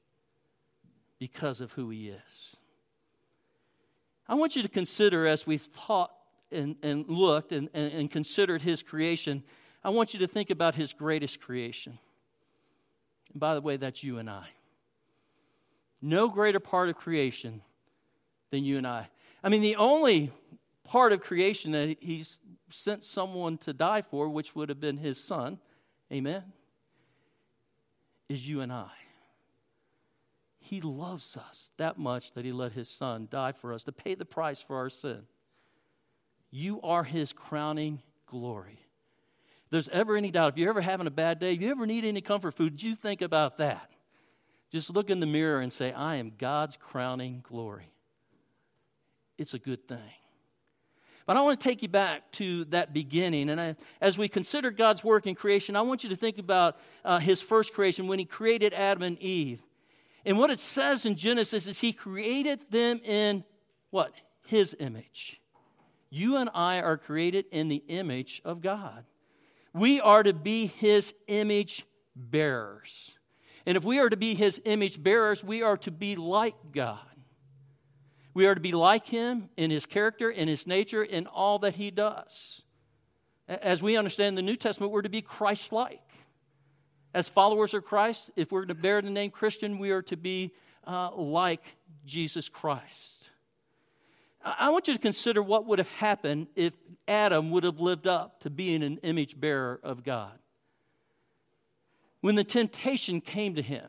because 1.20 1.62
of 1.62 1.72
who 1.74 1.90
he 1.90 2.10
is. 2.10 2.56
I 4.28 4.36
want 4.36 4.56
you 4.56 4.62
to 4.62 4.70
consider, 4.70 5.26
as 5.26 5.48
we've 5.48 5.68
taught 5.74 6.12
and, 6.52 6.76
and 6.84 7.08
looked 7.08 7.52
and, 7.52 7.70
and, 7.74 7.92
and 7.92 8.12
considered 8.12 8.62
his 8.62 8.84
creation, 8.84 9.44
I 9.84 9.90
want 9.90 10.14
you 10.14 10.20
to 10.20 10.28
think 10.28 10.50
about 10.50 10.76
his 10.76 10.94
greatest 10.94 11.42
creation. 11.42 11.98
And 13.32 13.40
by 13.40 13.56
the 13.56 13.62
way, 13.62 13.78
that's 13.78 14.04
you 14.04 14.18
and 14.18 14.30
I. 14.30 14.48
No 16.02 16.30
greater 16.30 16.60
part 16.60 16.90
of 16.90 16.96
creation 16.96 17.62
than 18.52 18.64
you 18.64 18.78
and 18.78 18.88
I. 18.88 19.10
I 19.44 19.50
mean, 19.50 19.62
the 19.62 19.76
only 19.76 20.32
part 20.84 21.12
of 21.12 21.22
creation 21.22 21.72
that 21.72 21.98
he's 22.00 22.40
sent 22.70 23.04
someone 23.04 23.58
to 23.60 23.74
die 23.74 24.02
for, 24.02 24.30
which 24.30 24.56
would 24.56 24.70
have 24.70 24.80
been 24.80 24.98
his 24.98 25.18
son, 25.18 25.60
amen, 26.12 26.44
is 28.28 28.48
you 28.48 28.62
and 28.62 28.72
I. 28.72 28.92
He 30.60 30.82
loves 30.82 31.36
us 31.36 31.72
that 31.78 31.98
much 31.98 32.34
that 32.34 32.46
he 32.46 32.52
let 32.52 32.74
his 32.74 32.90
son 32.90 33.28
die 33.32 33.54
for 33.54 33.74
us 33.74 33.84
to 33.86 33.92
pay 33.92 34.14
the 34.14 34.26
price 34.26 34.62
for 34.62 34.78
our 34.78 34.90
sin. 34.90 35.24
You 36.52 36.80
are 36.82 37.04
his 37.04 37.34
crowning 37.34 38.02
glory. 38.28 38.80
If 39.66 39.72
there's 39.72 39.90
ever 39.90 40.16
any 40.16 40.32
doubt, 40.32 40.54
if 40.54 40.58
you're 40.58 40.70
ever 40.70 40.82
having 40.82 41.08
a 41.08 41.12
bad 41.12 41.40
day, 41.40 41.54
if 41.54 41.62
you 41.62 41.72
ever 41.72 41.86
need 41.86 42.06
any 42.06 42.22
comfort 42.22 42.56
food, 42.56 42.82
you 42.82 42.96
think 42.96 43.22
about 43.22 43.58
that. 43.58 43.90
Just 44.72 44.92
look 44.92 45.10
in 45.10 45.20
the 45.20 45.26
mirror 45.26 45.62
and 45.62 45.74
say, 45.74 45.92
I 45.92 46.18
am 46.18 46.34
God's 46.38 46.78
crowning 46.78 47.44
glory. 47.48 47.92
It's 49.38 49.54
a 49.54 49.60
good 49.60 49.88
thing. 49.88 49.98
But 51.30 51.38
I 51.38 51.42
want 51.42 51.60
to 51.60 51.64
take 51.64 51.84
you 51.84 51.88
back 51.88 52.32
to 52.32 52.66
that 52.66 52.92
beginning. 52.92 53.52
And 53.52 53.62
I, 53.62 53.76
as 54.02 54.18
we 54.18 54.28
consider 54.28 54.72
God's 54.72 55.04
work 55.04 55.28
in 55.28 55.36
creation, 55.36 55.76
I 55.76 55.82
want 55.82 56.04
you 56.04 56.10
to 56.10 56.16
think 56.16 56.40
about 56.40 56.80
uh, 57.06 57.20
his 57.20 57.40
first 57.40 57.72
creation 57.72 58.08
when 58.08 58.18
he 58.18 58.26
created 58.26 58.74
Adam 58.74 59.04
and 59.04 59.20
Eve. 59.20 59.62
And 60.26 60.40
what 60.40 60.50
it 60.50 60.60
says 60.60 61.06
in 61.06 61.14
Genesis 61.14 61.68
is 61.68 61.78
he 61.78 61.94
created 61.94 62.62
them 62.72 63.00
in 63.04 63.44
what? 63.92 64.16
His 64.48 64.76
image. 64.80 65.40
You 66.10 66.38
and 66.38 66.50
I 66.52 66.82
are 66.82 66.98
created 66.98 67.46
in 67.52 67.68
the 67.68 67.84
image 67.90 68.42
of 68.44 68.64
God. 68.64 69.06
We 69.72 70.02
are 70.02 70.24
to 70.24 70.34
be 70.34 70.66
his 70.66 71.14
image 71.28 71.86
bearers. 72.16 73.12
And 73.68 73.78
if 73.78 73.84
we 73.84 74.00
are 74.00 74.10
to 74.10 74.18
be 74.18 74.34
his 74.34 74.60
image 74.66 75.04
bearers, 75.04 75.44
we 75.44 75.62
are 75.62 75.78
to 75.78 75.92
be 75.92 76.16
like 76.16 76.56
God. 76.74 77.09
We 78.34 78.46
are 78.46 78.56
to 78.56 78.62
be 78.62 78.72
like 78.72 79.08
him 79.08 79.50
in 79.58 79.72
his 79.72 79.86
character, 79.86 80.30
in 80.30 80.48
his 80.48 80.68
nature, 80.68 81.04
in 81.04 81.28
all 81.28 81.60
that 81.60 81.76
he 81.76 81.92
does. 81.92 82.62
As 83.48 83.82
we 83.82 83.98
understand 83.98 84.38
the 84.38 84.42
New 84.42 84.56
Testament, 84.56 84.92
we're 84.92 85.02
to 85.02 85.10
be 85.10 85.22
Christ 85.22 85.72
like. 85.72 86.02
As 87.14 87.28
followers 87.28 87.74
of 87.74 87.86
Christ, 87.86 88.30
if 88.36 88.52
we're 88.52 88.66
to 88.66 88.76
bear 88.76 89.02
the 89.02 89.10
name 89.10 89.32
Christian, 89.32 89.80
we 89.80 89.90
are 89.90 90.04
to 90.04 90.16
be 90.16 90.54
uh, 90.86 91.12
like 91.16 91.64
Jesus 92.06 92.50
Christ. 92.50 93.30
I 94.44 94.70
want 94.70 94.88
you 94.88 94.94
to 94.94 95.00
consider 95.00 95.42
what 95.42 95.66
would 95.66 95.80
have 95.80 95.92
happened 95.94 96.48
if 96.56 96.74
Adam 97.08 97.52
would 97.52 97.64
have 97.64 97.80
lived 97.80 98.08
up 98.08 98.42
to 98.42 98.50
being 98.50 98.84
an 98.84 99.00
image 99.00 99.40
bearer 99.40 99.80
of 99.84 100.04
God. 100.04 100.38
When 102.22 102.36
the 102.36 102.44
temptation 102.44 103.22
came 103.22 103.56
to 103.56 103.62
him, 103.62 103.88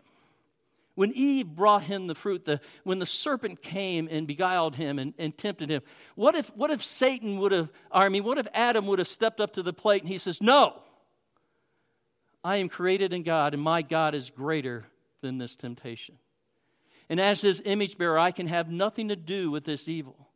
when 1.01 1.13
Eve 1.15 1.47
brought 1.47 1.85
him 1.85 2.09
the 2.09 2.15
fruit, 2.15 2.45
the, 2.45 2.61
when 2.85 2.99
the 2.99 3.07
serpent 3.07 3.63
came 3.63 4.07
and 4.11 4.27
beguiled 4.27 4.77
him 4.77 4.99
and, 4.99 5.15
and 5.17 5.35
tempted 5.35 5.71
him, 5.71 5.81
what 6.15 6.35
if, 6.35 6.55
what 6.55 6.71
if 6.71 6.85
Satan 6.85 7.39
would 7.39 7.53
have, 7.53 7.71
I 7.91 8.11
mean, 8.11 8.23
what 8.23 8.37
if 8.37 8.47
Adam 8.53 8.87
would 8.87 8.99
have 8.99 9.09
stepped 9.09 9.41
up 9.41 9.55
to 9.55 9.63
the 9.63 9.73
plate 9.73 10.03
and 10.03 10.11
he 10.11 10.19
says, 10.19 10.43
No, 10.43 10.75
I 12.45 12.59
am 12.59 12.69
created 12.69 13.15
in 13.15 13.23
God 13.23 13.55
and 13.55 13.63
my 13.63 13.81
God 13.81 14.15
is 14.15 14.29
greater 14.29 14.85
than 15.23 15.39
this 15.39 15.57
temptation. 15.57 16.19
And 17.09 17.19
as 17.19 17.41
his 17.41 17.63
image 17.65 17.97
bearer, 17.97 18.19
I 18.19 18.31
can 18.31 18.47
have 18.49 18.71
nothing 18.71 19.09
to 19.09 19.17
do 19.17 19.51
with 19.51 19.65
this 19.65 19.89
evil. 19.89 20.29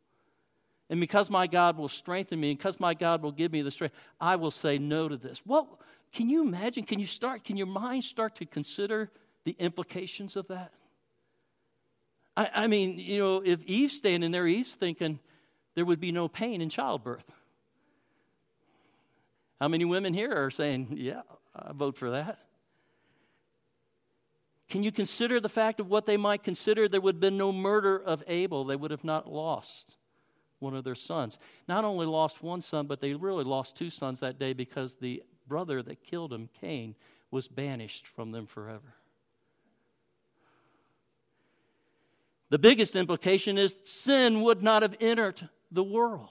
And 0.89 0.99
because 0.99 1.29
my 1.29 1.45
God 1.45 1.77
will 1.77 1.89
strengthen 1.89 2.39
me, 2.39 2.49
and 2.49 2.57
because 2.57 2.79
my 2.79 2.95
God 2.95 3.21
will 3.21 3.31
give 3.31 3.51
me 3.51 3.61
the 3.61 3.69
strength, 3.69 3.93
I 4.19 4.35
will 4.37 4.49
say 4.49 4.79
no 4.79 5.09
to 5.09 5.17
this. 5.17 5.41
What 5.45 5.67
can 6.11 6.27
you 6.27 6.41
imagine? 6.41 6.85
Can 6.85 6.97
you 6.97 7.05
start? 7.05 7.43
Can 7.43 7.55
your 7.55 7.67
mind 7.67 8.03
start 8.03 8.37
to 8.37 8.47
consider 8.47 9.11
the 9.45 9.55
implications 9.57 10.35
of 10.35 10.47
that? 10.49 10.71
I, 12.35 12.49
I 12.53 12.67
mean, 12.67 12.99
you 12.99 13.19
know, 13.19 13.41
if 13.45 13.63
Eve's 13.63 13.95
standing 13.95 14.31
there, 14.31 14.45
Eve's 14.45 14.75
thinking 14.75 15.19
there 15.75 15.85
would 15.85 15.99
be 15.99 16.11
no 16.11 16.27
pain 16.27 16.61
in 16.61 16.69
childbirth. 16.69 17.31
How 19.59 19.67
many 19.67 19.85
women 19.85 20.13
here 20.13 20.33
are 20.33 20.51
saying, 20.51 20.89
yeah, 20.97 21.21
I 21.55 21.71
vote 21.71 21.97
for 21.97 22.11
that? 22.11 22.39
Can 24.69 24.83
you 24.83 24.91
consider 24.91 25.39
the 25.39 25.49
fact 25.49 25.79
of 25.79 25.89
what 25.89 26.05
they 26.05 26.17
might 26.17 26.43
consider? 26.43 26.87
There 26.87 26.99
would 26.99 27.15
have 27.15 27.21
been 27.21 27.37
no 27.37 27.53
murder 27.53 27.97
of 27.97 28.23
Abel. 28.27 28.65
They 28.65 28.75
would 28.75 28.91
have 28.91 29.03
not 29.03 29.31
lost 29.31 29.95
one 30.59 30.75
of 30.75 30.83
their 30.83 30.95
sons. 30.95 31.37
Not 31.67 31.85
only 31.85 32.05
lost 32.05 32.41
one 32.41 32.61
son, 32.61 32.87
but 32.87 32.99
they 32.99 33.13
really 33.13 33.43
lost 33.43 33.77
two 33.77 33.89
sons 33.89 34.19
that 34.19 34.39
day 34.39 34.53
because 34.53 34.95
the 34.95 35.23
brother 35.47 35.83
that 35.83 36.03
killed 36.03 36.33
him, 36.33 36.49
Cain, 36.59 36.95
was 37.29 37.47
banished 37.47 38.07
from 38.07 38.31
them 38.31 38.47
forever. 38.47 38.95
The 42.49 42.59
biggest 42.59 42.95
implication 42.95 43.57
is 43.57 43.75
sin 43.85 44.41
would 44.41 44.61
not 44.61 44.81
have 44.81 44.95
entered 44.99 45.49
the 45.71 45.83
world. 45.83 46.29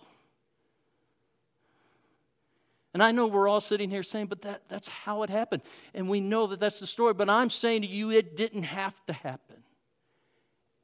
And 2.93 3.03
I 3.03 3.11
know 3.11 3.27
we're 3.27 3.49
all 3.49 3.61
sitting 3.61 3.91
here 3.91 4.05
saying, 4.05 4.27
but 4.27 4.43
that, 4.43 4.63
that's 4.69 4.87
how 4.89 5.25
it 5.25 5.31
happened. 5.31 5.63
And 5.93 6.09
we 6.09 6.21
know 6.21 6.47
that 6.47 6.61
that's 6.61 6.79
the 6.79 6.87
story. 6.87 7.13
But 7.13 7.29
I'm 7.29 7.51
saying 7.51 7.83
to 7.83 7.89
you, 7.89 8.13
it 8.13 8.37
didn't 8.37 8.63
have 8.63 8.95
to 9.07 9.13
happen. 9.13 9.65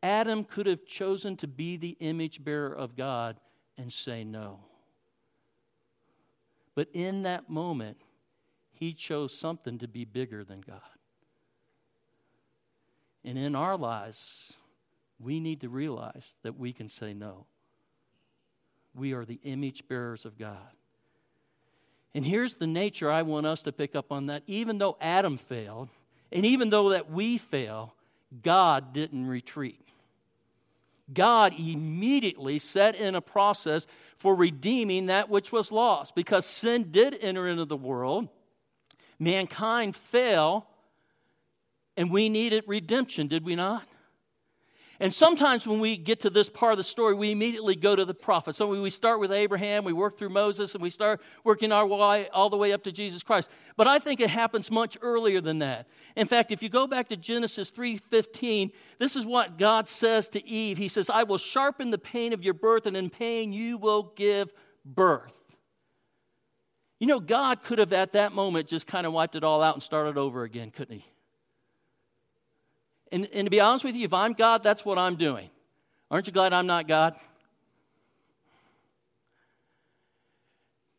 Adam 0.03 0.45
could 0.45 0.67
have 0.67 0.85
chosen 0.85 1.37
to 1.37 1.47
be 1.47 1.77
the 1.77 1.97
image 2.01 2.43
bearer 2.43 2.75
of 2.75 2.97
God 2.97 3.39
and 3.79 3.93
say 3.93 4.25
no. 4.25 4.61
But 6.75 6.89
in 6.93 7.23
that 7.23 7.49
moment, 7.49 7.99
he 8.73 8.93
chose 8.93 9.33
something 9.33 9.79
to 9.79 9.87
be 9.87 10.05
bigger 10.05 10.43
than 10.43 10.63
God. 10.63 10.81
And 13.25 13.39
in 13.39 13.55
our 13.55 13.77
lives, 13.77 14.55
we 15.23 15.41
need 15.41 15.61
to 15.61 15.69
realize 15.69 16.35
that 16.43 16.59
we 16.59 16.73
can 16.73 16.89
say 16.89 17.15
no. 17.15 17.47
We 18.95 19.13
are 19.13 19.25
the 19.25 19.41
image 19.45 19.87
bearers 19.87 20.25
of 20.25 20.39
God. 20.39 20.59
And 22.15 22.25
here's 22.25 22.55
the 22.55 22.67
nature 22.67 23.11
I 23.11 23.23
want 23.23 23.47
us 23.47 23.63
to 23.63 23.73
pick 23.73 23.95
up 23.95 24.11
on 24.11 24.27
that. 24.27 24.43
Even 24.47 24.79
though 24.79 24.97
Adam 25.01 25.37
failed, 25.37 25.89
and 26.33 26.45
even 26.45 26.71
though 26.71 26.91
that 26.91 27.11
we 27.11 27.39
fail, 27.39 27.95
God 28.43 28.93
didn't 28.93 29.27
retreat. 29.27 29.81
God 31.13 31.55
immediately 31.59 32.59
set 32.59 32.95
in 32.95 33.15
a 33.15 33.21
process 33.21 33.87
for 34.19 34.35
redeeming 34.35 35.07
that 35.07 35.29
which 35.29 35.51
was 35.51 35.73
lost 35.73 36.15
because 36.15 36.47
sin 36.47 36.91
did 36.91 37.17
enter 37.21 37.47
into 37.47 37.65
the 37.65 37.77
world. 37.77 38.29
Mankind 39.19 39.97
fell, 39.97 40.69
and 41.97 42.11
we 42.11 42.29
needed 42.29 42.65
redemption, 42.67 43.27
did 43.27 43.45
we 43.45 43.57
not? 43.57 43.87
And 45.03 45.13
sometimes 45.13 45.67
when 45.67 45.81
we 45.81 45.97
get 45.97 46.21
to 46.21 46.31
this 46.31 46.51
part 46.51 46.73
of 46.73 46.77
the 46.77 46.85
story, 46.85 47.15
we 47.15 47.33
immediately 47.33 47.75
go 47.75 47.97
to 47.97 48.05
the 48.05 48.13
prophets. 48.13 48.59
So 48.59 48.67
we 48.83 48.91
start 48.91 49.19
with 49.19 49.33
Abraham, 49.33 49.83
we 49.83 49.95
work 49.95 50.19
through 50.19 50.29
Moses, 50.29 50.75
and 50.75 50.83
we 50.83 50.91
start 50.91 51.23
working 51.43 51.73
our 51.73 51.87
way 51.87 52.29
all 52.29 52.51
the 52.51 52.59
way 52.59 52.75
up 52.75 52.83
to 52.85 52.93
Jesus 52.93 53.23
Christ. 53.23 53.49
But 53.79 53.87
I 53.87 53.99
think 53.99 54.21
it 54.21 54.29
happens 54.29 54.71
much 54.71 54.99
earlier 55.01 55.41
than 55.41 55.61
that. 55.61 55.89
In 56.17 56.27
fact, 56.27 56.53
if 56.53 56.63
you 56.63 56.69
go 56.69 56.87
back 56.87 57.09
to 57.09 57.17
Genesis 57.17 57.71
3:15, 57.71 58.73
this 58.99 59.17
is 59.17 59.25
what 59.25 59.57
God 59.57 59.89
says 59.89 60.29
to 60.31 60.47
Eve. 60.47 60.77
He 60.77 60.89
says, 60.89 61.09
"I 61.09 61.23
will 61.23 61.39
sharpen 61.39 61.91
the 61.91 61.99
pain 61.99 62.35
of 62.35 62.45
your 62.45 62.55
birth, 62.55 62.85
and 62.85 62.95
in 62.95 63.09
pain 63.09 63.55
you 63.55 63.79
will 63.79 64.03
give 64.03 64.53
birth." 64.85 65.33
You 66.99 67.07
know, 67.07 67.21
God 67.21 67.63
could 67.63 67.79
have 67.79 67.95
at 67.95 68.13
that 68.13 68.35
moment 68.35 68.69
just 68.69 68.87
kind 68.87 69.07
of 69.07 69.15
wiped 69.15 69.35
it 69.35 69.45
all 69.45 69.63
out 69.63 69.75
and 69.75 69.83
started 69.83 70.19
over 70.19 70.43
again, 70.43 70.71
couldn't 70.71 70.99
he? 70.99 71.07
And, 73.13 73.29
and 73.33 73.47
to 73.47 73.51
be 73.51 73.61
honest 73.61 73.85
with 73.85 73.97
you, 73.97 74.05
if 74.05 74.15
I'm 74.15 74.33
God, 74.33 74.63
that's 74.63 74.85
what 74.85 74.99
I'm 74.99 75.17
doing. 75.17 75.51
Aren't 76.11 76.27
you 76.27 76.33
glad 76.33 76.53
I'm 76.53 76.67
not 76.67 76.87
God? 76.89 77.15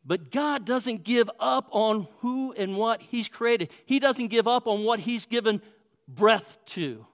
But 0.04 0.30
God 0.30 0.64
doesn't 0.64 1.04
give 1.04 1.30
up 1.38 1.68
on 1.70 2.08
who 2.18 2.52
and 2.52 2.76
what 2.76 3.00
He's 3.00 3.28
created. 3.28 3.70
He 3.86 3.98
doesn't 3.98 4.28
give 4.28 4.48
up 4.48 4.66
on 4.66 4.84
what 4.84 5.00
He's 5.00 5.26
given 5.26 5.62
breath 6.08 6.58
to, 6.66 7.06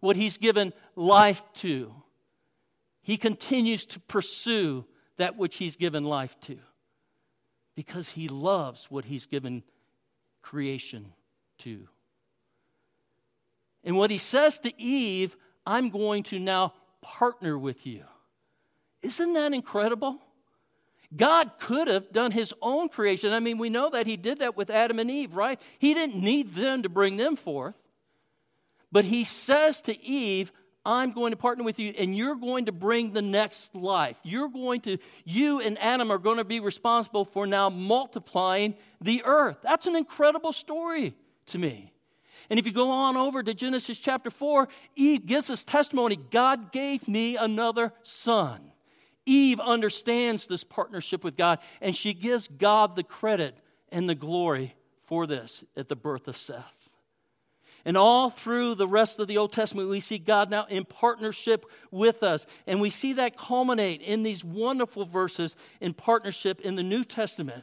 what 0.00 0.16
He's 0.16 0.38
given 0.38 0.72
life 0.94 1.42
to. 1.54 1.92
He 3.02 3.16
continues 3.16 3.84
to 3.86 4.00
pursue 4.00 4.84
that 5.16 5.36
which 5.36 5.56
He's 5.56 5.76
given 5.76 6.04
life 6.04 6.38
to 6.42 6.58
because 7.74 8.10
He 8.10 8.28
loves 8.28 8.90
what 8.90 9.04
He's 9.04 9.26
given 9.26 9.64
creation 10.40 11.12
to. 11.58 11.88
And 13.86 13.96
what 13.96 14.10
he 14.10 14.18
says 14.18 14.58
to 14.58 14.82
Eve, 14.82 15.36
I'm 15.64 15.88
going 15.88 16.24
to 16.24 16.38
now 16.38 16.74
partner 17.00 17.56
with 17.56 17.86
you. 17.86 18.02
Isn't 19.00 19.32
that 19.34 19.54
incredible? 19.54 20.18
God 21.14 21.52
could 21.60 21.86
have 21.86 22.10
done 22.10 22.32
his 22.32 22.52
own 22.60 22.88
creation. 22.88 23.32
I 23.32 23.38
mean, 23.38 23.58
we 23.58 23.70
know 23.70 23.88
that 23.90 24.06
he 24.06 24.16
did 24.16 24.40
that 24.40 24.56
with 24.56 24.70
Adam 24.70 24.98
and 24.98 25.08
Eve, 25.08 25.34
right? 25.34 25.60
He 25.78 25.94
didn't 25.94 26.20
need 26.20 26.54
them 26.54 26.82
to 26.82 26.88
bring 26.88 27.16
them 27.16 27.36
forth. 27.36 27.76
But 28.90 29.04
he 29.04 29.22
says 29.22 29.80
to 29.82 30.02
Eve, 30.02 30.50
I'm 30.84 31.12
going 31.12 31.30
to 31.30 31.36
partner 31.36 31.64
with 31.64 31.78
you, 31.78 31.92
and 31.96 32.16
you're 32.16 32.36
going 32.36 32.66
to 32.66 32.72
bring 32.72 33.12
the 33.12 33.22
next 33.22 33.74
life. 33.74 34.16
You're 34.24 34.48
going 34.48 34.80
to, 34.82 34.98
you 35.24 35.60
and 35.60 35.78
Adam 35.78 36.10
are 36.10 36.18
going 36.18 36.38
to 36.38 36.44
be 36.44 36.60
responsible 36.60 37.24
for 37.24 37.46
now 37.46 37.70
multiplying 37.70 38.74
the 39.00 39.22
earth. 39.24 39.58
That's 39.62 39.86
an 39.86 39.96
incredible 39.96 40.52
story 40.52 41.14
to 41.46 41.58
me. 41.58 41.92
And 42.50 42.58
if 42.58 42.66
you 42.66 42.72
go 42.72 42.90
on 42.90 43.16
over 43.16 43.42
to 43.42 43.54
Genesis 43.54 43.98
chapter 43.98 44.30
4, 44.30 44.68
Eve 44.94 45.26
gives 45.26 45.50
us 45.50 45.64
testimony 45.64 46.16
God 46.16 46.72
gave 46.72 47.08
me 47.08 47.36
another 47.36 47.92
son. 48.02 48.72
Eve 49.26 49.58
understands 49.58 50.46
this 50.46 50.62
partnership 50.62 51.24
with 51.24 51.36
God, 51.36 51.58
and 51.80 51.96
she 51.96 52.14
gives 52.14 52.48
God 52.48 52.94
the 52.94 53.02
credit 53.02 53.56
and 53.90 54.08
the 54.08 54.14
glory 54.14 54.74
for 55.06 55.26
this 55.26 55.64
at 55.76 55.88
the 55.88 55.96
birth 55.96 56.28
of 56.28 56.36
Seth. 56.36 56.76
And 57.84 57.96
all 57.96 58.30
through 58.30 58.74
the 58.74 58.88
rest 58.88 59.20
of 59.20 59.28
the 59.28 59.38
Old 59.38 59.52
Testament, 59.52 59.88
we 59.88 60.00
see 60.00 60.18
God 60.18 60.50
now 60.50 60.66
in 60.68 60.84
partnership 60.84 61.66
with 61.92 62.24
us. 62.24 62.44
And 62.66 62.80
we 62.80 62.90
see 62.90 63.12
that 63.12 63.38
culminate 63.38 64.02
in 64.02 64.24
these 64.24 64.44
wonderful 64.44 65.04
verses 65.04 65.54
in 65.80 65.94
partnership 65.94 66.60
in 66.60 66.74
the 66.74 66.82
New 66.82 67.04
Testament. 67.04 67.62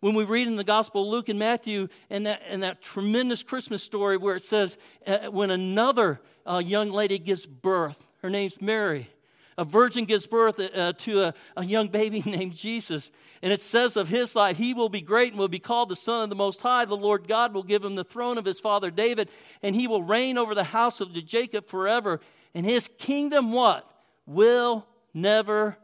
When 0.00 0.14
we 0.14 0.24
read 0.24 0.46
in 0.46 0.56
the 0.56 0.64
Gospel 0.64 1.02
of 1.02 1.08
Luke 1.08 1.28
and 1.28 1.38
Matthew 1.38 1.88
and 2.08 2.26
that, 2.26 2.42
and 2.48 2.62
that 2.62 2.82
tremendous 2.82 3.42
Christmas 3.42 3.82
story 3.82 4.16
where 4.16 4.36
it 4.36 4.44
says, 4.44 4.78
uh, 5.06 5.30
when 5.30 5.50
another 5.50 6.20
uh, 6.46 6.62
young 6.64 6.90
lady 6.90 7.18
gives 7.18 7.44
birth, 7.46 8.06
her 8.22 8.30
name's 8.30 8.60
Mary, 8.60 9.10
a 9.56 9.64
virgin 9.64 10.04
gives 10.04 10.24
birth 10.24 10.60
uh, 10.60 10.92
to 10.92 11.22
a, 11.22 11.34
a 11.56 11.64
young 11.64 11.88
baby 11.88 12.22
named 12.26 12.54
Jesus. 12.54 13.10
And 13.42 13.52
it 13.52 13.60
says 13.60 13.96
of 13.96 14.08
his 14.08 14.36
life, 14.36 14.56
he 14.56 14.72
will 14.72 14.88
be 14.88 15.00
great 15.00 15.32
and 15.32 15.38
will 15.38 15.48
be 15.48 15.58
called 15.58 15.88
the 15.88 15.96
Son 15.96 16.22
of 16.22 16.28
the 16.28 16.36
Most 16.36 16.60
High. 16.60 16.84
The 16.84 16.96
Lord 16.96 17.26
God 17.26 17.52
will 17.52 17.64
give 17.64 17.84
him 17.84 17.96
the 17.96 18.04
throne 18.04 18.38
of 18.38 18.44
his 18.44 18.60
father 18.60 18.92
David, 18.92 19.28
and 19.62 19.74
he 19.74 19.88
will 19.88 20.02
reign 20.02 20.38
over 20.38 20.54
the 20.54 20.62
house 20.62 21.00
of 21.00 21.12
Jacob 21.12 21.66
forever. 21.66 22.20
And 22.54 22.64
his 22.64 22.88
kingdom, 22.98 23.52
what? 23.52 23.84
Will 24.26 24.86
never 25.12 25.76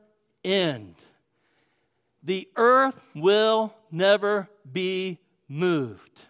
end. 0.45 0.95
The 2.25 2.49
earth 2.57 2.99
will 3.15 3.75
never 3.91 4.49
be 4.71 5.21
moved. 5.49 6.25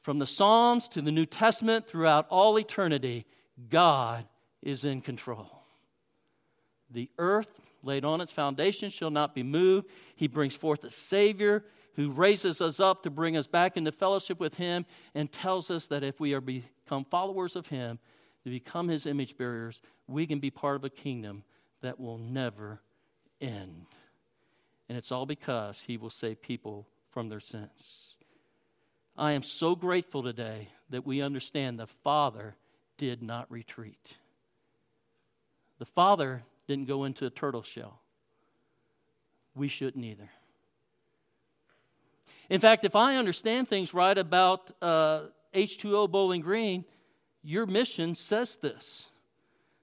From 0.00 0.18
the 0.18 0.26
Psalms 0.26 0.88
to 0.88 1.02
the 1.02 1.12
New 1.12 1.26
Testament, 1.26 1.86
throughout 1.86 2.26
all 2.30 2.58
eternity, 2.58 3.26
God 3.68 4.24
is 4.62 4.84
in 4.84 5.02
control. 5.02 5.62
The 6.90 7.10
earth 7.18 7.48
laid 7.82 8.04
on 8.04 8.20
its 8.20 8.32
foundation 8.32 8.90
shall 8.90 9.10
not 9.10 9.34
be 9.34 9.42
moved. 9.42 9.88
He 10.16 10.26
brings 10.26 10.56
forth 10.56 10.82
a 10.84 10.90
Savior 10.90 11.64
who 11.94 12.10
raises 12.10 12.60
us 12.60 12.80
up 12.80 13.02
to 13.02 13.10
bring 13.10 13.36
us 13.36 13.46
back 13.46 13.76
into 13.76 13.92
fellowship 13.92 14.40
with 14.40 14.54
Him 14.54 14.86
and 15.14 15.30
tells 15.30 15.70
us 15.70 15.86
that 15.88 16.02
if 16.02 16.18
we 16.18 16.32
are 16.32 16.40
become 16.40 17.04
followers 17.04 17.56
of 17.56 17.66
Him, 17.66 17.98
to 18.44 18.50
become 18.50 18.88
His 18.88 19.06
image 19.06 19.36
bearers, 19.36 19.80
we 20.08 20.26
can 20.26 20.40
be 20.40 20.50
part 20.50 20.76
of 20.76 20.84
a 20.84 20.90
kingdom 20.90 21.44
that 21.82 22.00
will 22.00 22.18
never 22.18 22.80
end. 23.40 23.86
And 24.92 24.98
it's 24.98 25.10
all 25.10 25.24
because 25.24 25.82
He 25.86 25.96
will 25.96 26.10
save 26.10 26.42
people 26.42 26.86
from 27.12 27.30
their 27.30 27.40
sins. 27.40 28.16
I 29.16 29.32
am 29.32 29.42
so 29.42 29.74
grateful 29.74 30.22
today 30.22 30.68
that 30.90 31.06
we 31.06 31.22
understand 31.22 31.78
the 31.78 31.86
Father 31.86 32.56
did 32.98 33.22
not 33.22 33.50
retreat. 33.50 34.18
The 35.78 35.86
Father 35.86 36.42
didn't 36.68 36.88
go 36.88 37.04
into 37.04 37.24
a 37.24 37.30
turtle 37.30 37.62
shell. 37.62 38.00
We 39.54 39.68
shouldn't 39.68 40.04
either. 40.04 40.28
In 42.50 42.60
fact, 42.60 42.84
if 42.84 42.94
I 42.94 43.16
understand 43.16 43.68
things 43.68 43.94
right 43.94 44.18
about 44.18 44.72
uh, 44.82 45.22
H2O 45.54 46.10
Bowling 46.10 46.42
Green, 46.42 46.84
your 47.42 47.64
mission 47.64 48.14
says 48.14 48.56
this. 48.56 49.06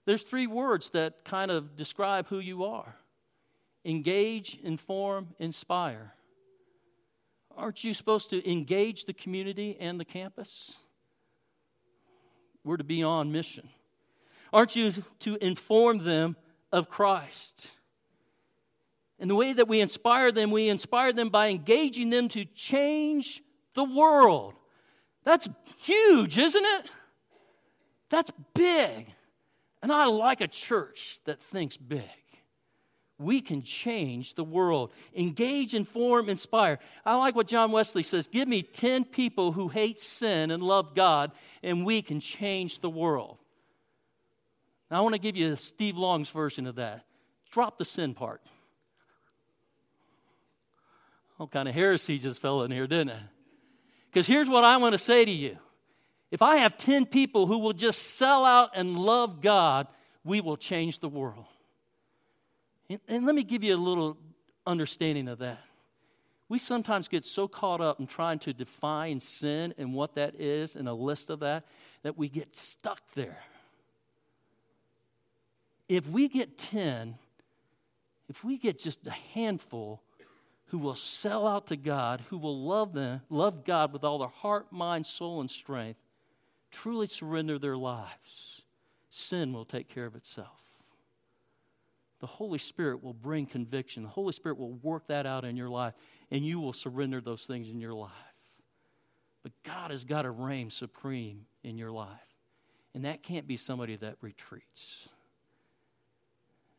There's 0.06 0.22
three 0.22 0.46
words 0.46 0.92
that 0.92 1.26
kind 1.26 1.50
of 1.50 1.76
describe 1.76 2.28
who 2.28 2.38
you 2.38 2.64
are 2.66 2.96
engage, 3.86 4.58
inform, 4.64 5.30
inspire. 5.40 6.14
Aren't 7.56 7.84
you 7.84 7.94
supposed 7.94 8.30
to 8.30 8.50
engage 8.50 9.06
the 9.06 9.14
community 9.14 9.78
and 9.80 10.00
the 10.00 10.06
campus? 10.06 10.78
We're 12.64 12.78
to 12.78 12.84
be 12.84 13.04
on 13.04 13.32
mission. 13.32 13.70
Aren't 14.52 14.76
you 14.76 14.94
to 15.20 15.38
inform 15.42 16.00
them 16.00 16.36
of 16.72 16.90
Christ? 16.90 17.70
And 19.20 19.30
the 19.30 19.36
way 19.36 19.54
that 19.54 19.68
we 19.68 19.82
inspire 19.82 20.32
them, 20.32 20.52
we 20.52 20.70
inspire 20.70 21.12
them 21.12 21.30
by 21.30 21.50
engaging 21.50 22.10
them 22.10 22.30
to 22.30 22.46
change 22.46 23.44
the 23.74 23.84
world. 23.84 24.54
That's 25.26 25.50
huge, 25.80 26.38
isn't 26.38 26.66
it? 26.66 26.90
That's 28.10 28.32
big. 28.54 29.08
And 29.82 29.92
I 29.92 30.06
like 30.06 30.42
a 30.42 30.48
church 30.48 31.20
that 31.26 31.42
thinks 31.42 31.78
big. 31.78 32.04
We 33.20 33.42
can 33.42 33.62
change 33.62 34.34
the 34.36 34.44
world. 34.46 34.92
Engage, 35.16 35.76
inform, 35.76 36.30
inspire. 36.30 36.80
I 37.06 37.16
like 37.18 37.36
what 37.36 37.48
John 37.48 37.72
Wesley 37.72 38.02
says 38.02 38.28
give 38.28 38.48
me 38.48 38.64
10 38.64 39.04
people 39.06 39.52
who 39.52 39.68
hate 39.68 40.00
sin 40.00 40.50
and 40.50 40.64
love 40.64 40.96
God, 40.96 41.32
and 41.62 41.86
we 41.86 42.02
can 42.02 42.22
change 42.22 42.80
the 42.80 42.90
world. 42.90 43.38
Now, 44.90 44.98
I 44.98 45.02
want 45.02 45.14
to 45.14 45.20
give 45.20 45.36
you 45.36 45.56
Steve 45.58 45.98
Long's 45.98 46.30
version 46.30 46.66
of 46.66 46.76
that. 46.76 47.06
Drop 47.52 47.78
the 47.78 47.86
sin 47.86 48.14
part. 48.14 48.42
What 51.38 51.52
kind 51.52 51.68
of 51.68 51.76
heresy 51.76 52.18
just 52.20 52.42
fell 52.42 52.64
in 52.64 52.72
here, 52.72 52.88
didn't 52.88 53.10
it? 53.10 53.22
Because 54.10 54.26
here's 54.26 54.50
what 54.50 54.64
I 54.64 54.78
want 54.78 54.94
to 54.94 54.98
say 54.98 55.24
to 55.24 55.32
you. 55.32 55.58
If 56.32 56.42
I 56.42 56.58
have 56.58 56.78
10 56.78 57.06
people 57.06 57.48
who 57.48 57.60
will 57.60 57.74
just 57.74 58.18
sell 58.18 58.46
out 58.46 58.72
and 58.76 58.98
love 58.98 59.42
God, 59.42 59.88
we 60.24 60.42
will 60.42 60.58
change 60.58 61.00
the 61.00 61.10
world. 61.10 61.46
And, 62.90 63.00
and 63.08 63.26
let 63.26 63.36
me 63.36 63.44
give 63.44 63.64
you 63.64 63.76
a 63.76 63.78
little 63.78 64.18
understanding 64.66 65.28
of 65.28 65.40
that. 65.40 65.60
We 66.50 66.58
sometimes 66.58 67.08
get 67.08 67.26
so 67.26 67.48
caught 67.48 67.80
up 67.80 68.00
in 68.00 68.08
trying 68.08 68.40
to 68.40 68.54
define 68.54 69.20
sin 69.22 69.74
and 69.78 69.94
what 69.94 70.16
that 70.16 70.40
is 70.40 70.76
and 70.76 70.88
a 70.88 70.94
list 70.94 71.30
of 71.30 71.42
that 71.42 71.66
that 72.02 72.18
we 72.18 72.28
get 72.28 72.56
stuck 72.56 73.02
there. 73.14 73.38
If 75.88 76.08
we 76.08 76.28
get 76.28 76.58
10, 76.58 77.16
if 78.30 78.44
we 78.44 78.58
get 78.58 78.80
just 78.80 79.06
a 79.06 79.12
handful 79.12 80.02
who 80.68 80.78
will 80.78 80.96
sell 80.96 81.48
out 81.48 81.68
to 81.68 81.76
God, 81.76 82.24
who 82.30 82.38
will 82.38 82.64
love 82.64 82.94
them, 82.94 83.22
love 83.30 83.66
God 83.66 83.92
with 83.92 84.04
all 84.04 84.20
their 84.20 84.28
heart, 84.28 84.72
mind, 84.72 85.06
soul, 85.06 85.42
and 85.42 85.50
strength, 85.50 86.00
truly 86.72 87.08
surrender 87.08 87.58
their 87.58 87.78
lives, 87.78 88.62
sin 89.10 89.52
will 89.52 89.66
take 89.66 89.90
care 89.90 90.06
of 90.06 90.16
itself. 90.16 90.69
The 92.20 92.28
Holy 92.28 92.60
Spirit 92.60 93.04
will 93.04 93.14
bring 93.14 93.46
conviction. 93.46 94.04
The 94.04 94.10
Holy 94.10 94.34
Spirit 94.34 94.58
will 94.58 94.74
work 94.74 95.08
that 95.08 95.26
out 95.26 95.46
in 95.46 95.56
your 95.56 95.70
life, 95.70 95.94
and 96.32 96.46
you 96.46 96.60
will 96.60 96.74
surrender 96.74 97.22
those 97.22 97.46
things 97.46 97.70
in 97.70 97.80
your 97.80 97.94
life. 97.94 98.12
But 99.42 99.54
God 99.64 99.92
has 99.92 100.04
got 100.04 100.24
to 100.24 100.32
reign 100.32 100.70
supreme 100.70 101.46
in 101.64 101.78
your 101.78 101.92
life. 101.92 102.10
And 102.94 103.06
that 103.06 103.24
can't 103.24 103.48
be 103.48 103.56
somebody 103.56 103.96
that 103.98 104.18
retreats. 104.22 105.08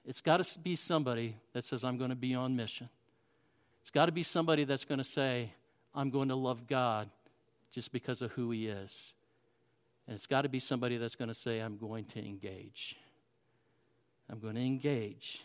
It's 0.04 0.20
got 0.20 0.42
to 0.42 0.58
be 0.58 0.76
somebody 0.76 1.36
that 1.52 1.64
says, 1.64 1.84
I'm 1.84 1.96
going 1.96 2.10
to 2.10 2.16
be 2.16 2.34
on 2.34 2.56
mission. 2.56 2.88
It's 3.80 3.90
got 3.90 4.06
to 4.06 4.12
be 4.12 4.22
somebody 4.22 4.64
that's 4.64 4.84
going 4.84 4.98
to 4.98 5.04
say, 5.04 5.52
I'm 5.94 6.10
going 6.10 6.28
to 6.28 6.34
love 6.34 6.66
God 6.66 7.08
just 7.72 7.92
because 7.92 8.20
of 8.20 8.32
who 8.32 8.50
He 8.50 8.66
is. 8.66 9.14
And 10.06 10.14
it's 10.14 10.26
got 10.26 10.42
to 10.42 10.48
be 10.48 10.58
somebody 10.58 10.96
that's 10.96 11.14
going 11.14 11.28
to 11.28 11.34
say, 11.34 11.60
I'm 11.60 11.76
going 11.76 12.04
to 12.06 12.18
engage. 12.18 12.96
I'm 14.30 14.38
going 14.38 14.54
to 14.54 14.60
engage. 14.60 15.40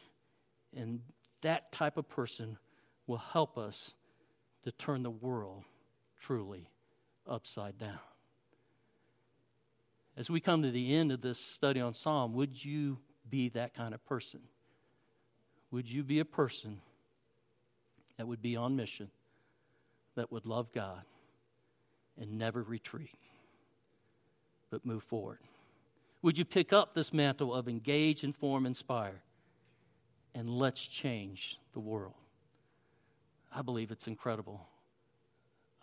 And 0.76 1.02
that 1.42 1.72
type 1.72 1.98
of 1.98 2.08
person 2.08 2.58
will 3.08 3.18
help 3.18 3.58
us 3.58 3.92
to 4.64 4.72
turn 4.72 5.04
the 5.04 5.10
world 5.10 5.64
truly 6.20 6.68
upside 7.28 7.78
down. 7.78 8.00
As 10.18 10.30
we 10.30 10.40
come 10.40 10.62
to 10.62 10.72
the 10.72 10.96
end 10.96 11.12
of 11.12 11.22
this 11.22 11.40
study 11.40 11.82
on 11.82 11.94
Psalm, 11.94 12.34
would 12.34 12.64
you 12.64 12.98
be 13.30 13.50
that 13.50 13.74
kind 13.74 13.94
of 13.94 14.06
person? 14.06 14.42
Would 15.72 15.90
you 15.90 16.04
be 16.04 16.20
a 16.20 16.26
person 16.26 16.80
that 18.18 18.28
would 18.28 18.42
be 18.42 18.56
on 18.56 18.76
mission, 18.76 19.10
that 20.16 20.32
would 20.32 20.46
love 20.46 20.72
God 20.74 21.02
and 22.18 22.38
never 22.38 22.64
retreat? 22.64 23.16
but 24.76 24.86
move 24.86 25.04
forward? 25.04 25.40
Would 26.26 26.40
you 26.40 26.44
pick 26.44 26.74
up 26.74 26.96
this 26.96 27.14
mantle 27.14 27.54
of 27.54 27.68
engage, 27.68 28.24
inform, 28.24 28.66
inspire, 28.66 29.22
and 30.34 30.50
let's 30.50 30.82
change 30.82 31.60
the 31.74 31.80
world? 31.80 32.16
I 33.54 33.62
believe 33.62 33.92
it's 33.92 34.08
incredible. 34.08 34.66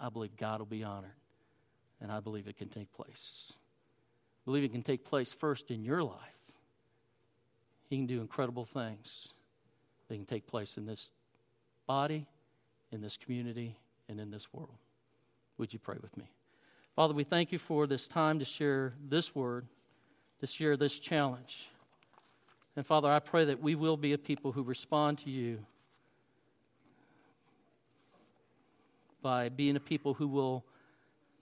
I 0.01 0.09
believe 0.09 0.37
God 0.37 0.59
will 0.59 0.67
be 0.67 0.83
honored, 0.83 1.15
and 2.01 2.11
I 2.11 2.19
believe 2.19 2.49
it 2.49 2.59
can 2.59 2.69
take 2.69 2.93
place. 2.93 3.53
I 3.53 4.43
believe 4.47 4.65
it 4.65 4.73
can 4.73 4.83
take 4.83 5.05
place 5.05 5.31
first 5.31 5.71
in 5.71 5.85
your 5.85 6.03
life. 6.03 6.19
He 7.89 7.95
can 7.95 8.07
do 8.07 8.21
incredible 8.21 8.65
things. 8.65 9.29
They 10.09 10.17
can 10.17 10.27
take 10.27 10.49
place 10.49 10.77
in 10.77 10.87
this 10.87 11.13
body, 11.87 12.27
in 12.91 13.01
this 13.01 13.17
community, 13.17 13.77
and 14.09 14.19
in 14.19 14.33
this 14.33 14.53
world. 14.53 14.75
Would 15.59 15.73
you 15.73 15.79
pray 15.79 15.99
with 16.03 16.17
me? 16.17 16.29
Father, 16.97 17.15
we 17.15 17.23
thank 17.23 17.53
you 17.53 17.61
for 17.61 17.87
this 17.87 18.09
time 18.09 18.41
to 18.41 18.45
share 18.45 18.95
this 19.09 19.37
word, 19.37 19.69
to 20.43 20.59
year, 20.59 20.77
this 20.77 20.99
challenge. 20.99 21.71
And 22.75 22.85
Father, 22.85 23.09
I 23.09 23.21
pray 23.21 23.45
that 23.45 23.63
we 23.63 23.77
will 23.77 23.97
be 23.97 24.13
a 24.13 24.19
people 24.19 24.51
who 24.51 24.65
respond 24.65 25.19
to 25.19 25.31
you 25.31 25.61
by 29.23 29.51
being 29.51 29.77
a 29.77 29.81
people 29.81 30.15
who 30.15 30.27
will 30.27 30.65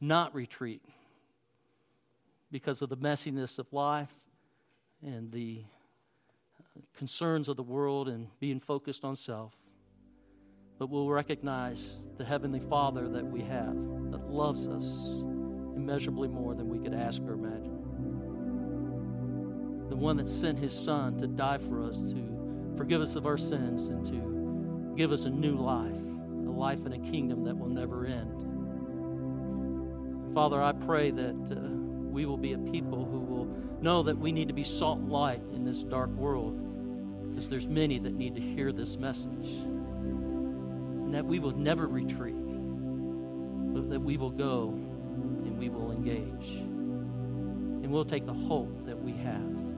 not 0.03 0.35
retreat 0.35 0.83
because 2.53 2.83
of 2.83 2.91
the 2.91 2.97
messiness 2.99 3.59
of 3.59 3.73
life 3.73 4.13
and 5.03 5.33
the 5.33 5.65
uh, 6.59 6.81
concerns 6.95 7.49
of 7.49 7.57
the 7.57 7.63
world 7.63 8.07
and 8.07 8.27
being 8.39 8.61
focused 8.61 9.03
on 9.03 9.17
self. 9.17 9.55
But 10.79 10.91
we'll 10.91 11.09
recognize 11.09 12.07
the 12.19 12.25
Heavenly 12.27 12.61
Father 12.61 13.09
that 13.09 13.25
we 13.25 13.41
have 13.41 13.75
that 14.11 14.29
loves 14.29 14.69
us 14.69 15.23
immeasurably 15.75 16.29
more 16.29 16.55
than 16.55 16.69
we 16.69 16.79
could 16.79 16.93
ask 16.93 17.23
or 17.23 17.33
imagine. 17.33 17.80
One 20.01 20.17
that 20.17 20.27
sent 20.27 20.59
his 20.59 20.73
son 20.73 21.19
to 21.19 21.27
die 21.27 21.59
for 21.59 21.83
us, 21.83 22.01
to 22.13 22.75
forgive 22.79 23.03
us 23.03 23.17
of 23.17 23.27
our 23.27 23.37
sins, 23.37 23.89
and 23.89 24.07
to 24.07 24.95
give 24.97 25.13
us 25.13 25.25
a 25.25 25.31
new 25.31 25.57
life, 25.57 25.93
a 25.93 26.51
life 26.51 26.87
in 26.87 26.95
a 26.95 26.99
kingdom 26.99 27.45
that 27.45 27.55
will 27.55 27.69
never 27.69 28.07
end. 28.07 28.35
Father, 30.35 30.63
I 30.63 30.73
pray 30.73 31.11
that 31.11 31.53
uh, 31.53 31.57
we 32.11 32.25
will 32.25 32.39
be 32.39 32.55
a 32.55 32.59
people 32.59 33.05
who 33.05 33.21
will 33.21 33.45
know 33.83 34.03
that 34.03 34.17
we 34.17 34.33
need 34.33 34.49
to 34.49 34.55
be 34.55 34.65
salt 34.65 35.01
and 35.01 35.11
light 35.11 35.43
in 35.53 35.67
this 35.67 35.83
dark 35.83 36.09
world 36.11 36.57
because 37.31 37.51
there's 37.51 37.69
many 37.69 37.99
that 37.99 38.15
need 38.15 38.35
to 38.37 38.41
hear 38.41 38.73
this 38.73 38.97
message. 38.97 39.49
And 39.51 41.13
that 41.13 41.27
we 41.27 41.41
will 41.41 41.53
never 41.53 41.87
retreat, 41.87 42.35
but 43.75 43.91
that 43.91 44.01
we 44.01 44.17
will 44.17 44.31
go 44.31 44.71
and 44.71 45.59
we 45.59 45.69
will 45.69 45.93
engage. 45.93 46.55
And 46.55 47.93
we'll 47.93 48.07
take 48.07 48.25
the 48.25 48.33
hope 48.33 48.87
that 48.87 48.99
we 48.99 49.13
have. 49.13 49.70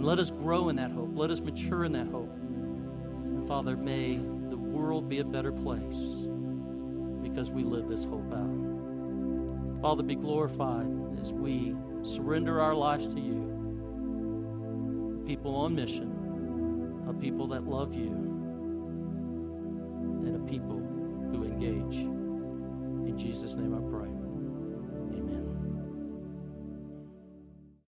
And 0.00 0.06
let 0.06 0.18
us 0.18 0.30
grow 0.30 0.70
in 0.70 0.76
that 0.76 0.90
hope. 0.92 1.10
Let 1.12 1.30
us 1.30 1.40
mature 1.40 1.84
in 1.84 1.92
that 1.92 2.06
hope. 2.06 2.34
And 2.34 3.46
Father, 3.46 3.76
may 3.76 4.16
the 4.16 4.56
world 4.56 5.10
be 5.10 5.18
a 5.18 5.24
better 5.24 5.52
place 5.52 6.24
because 7.22 7.50
we 7.50 7.64
live 7.64 7.86
this 7.86 8.04
hope 8.04 8.32
out. 8.32 9.82
Father, 9.82 10.02
be 10.02 10.14
glorified 10.14 10.86
as 11.20 11.34
we 11.34 11.76
surrender 12.02 12.62
our 12.62 12.74
lives 12.74 13.08
to 13.08 13.20
you. 13.20 13.44
People 15.26 15.54
on 15.54 15.74
mission, 15.74 17.04
a 17.06 17.12
people 17.12 17.46
that 17.48 17.66
love 17.66 17.92
you, 17.92 18.08
and 20.24 20.34
a 20.34 20.50
people 20.50 20.78
who 21.30 21.44
engage. 21.44 21.98
In 21.98 23.18
Jesus' 23.18 23.52
name 23.52 23.74
I 23.74 23.80
pray. 23.90 24.09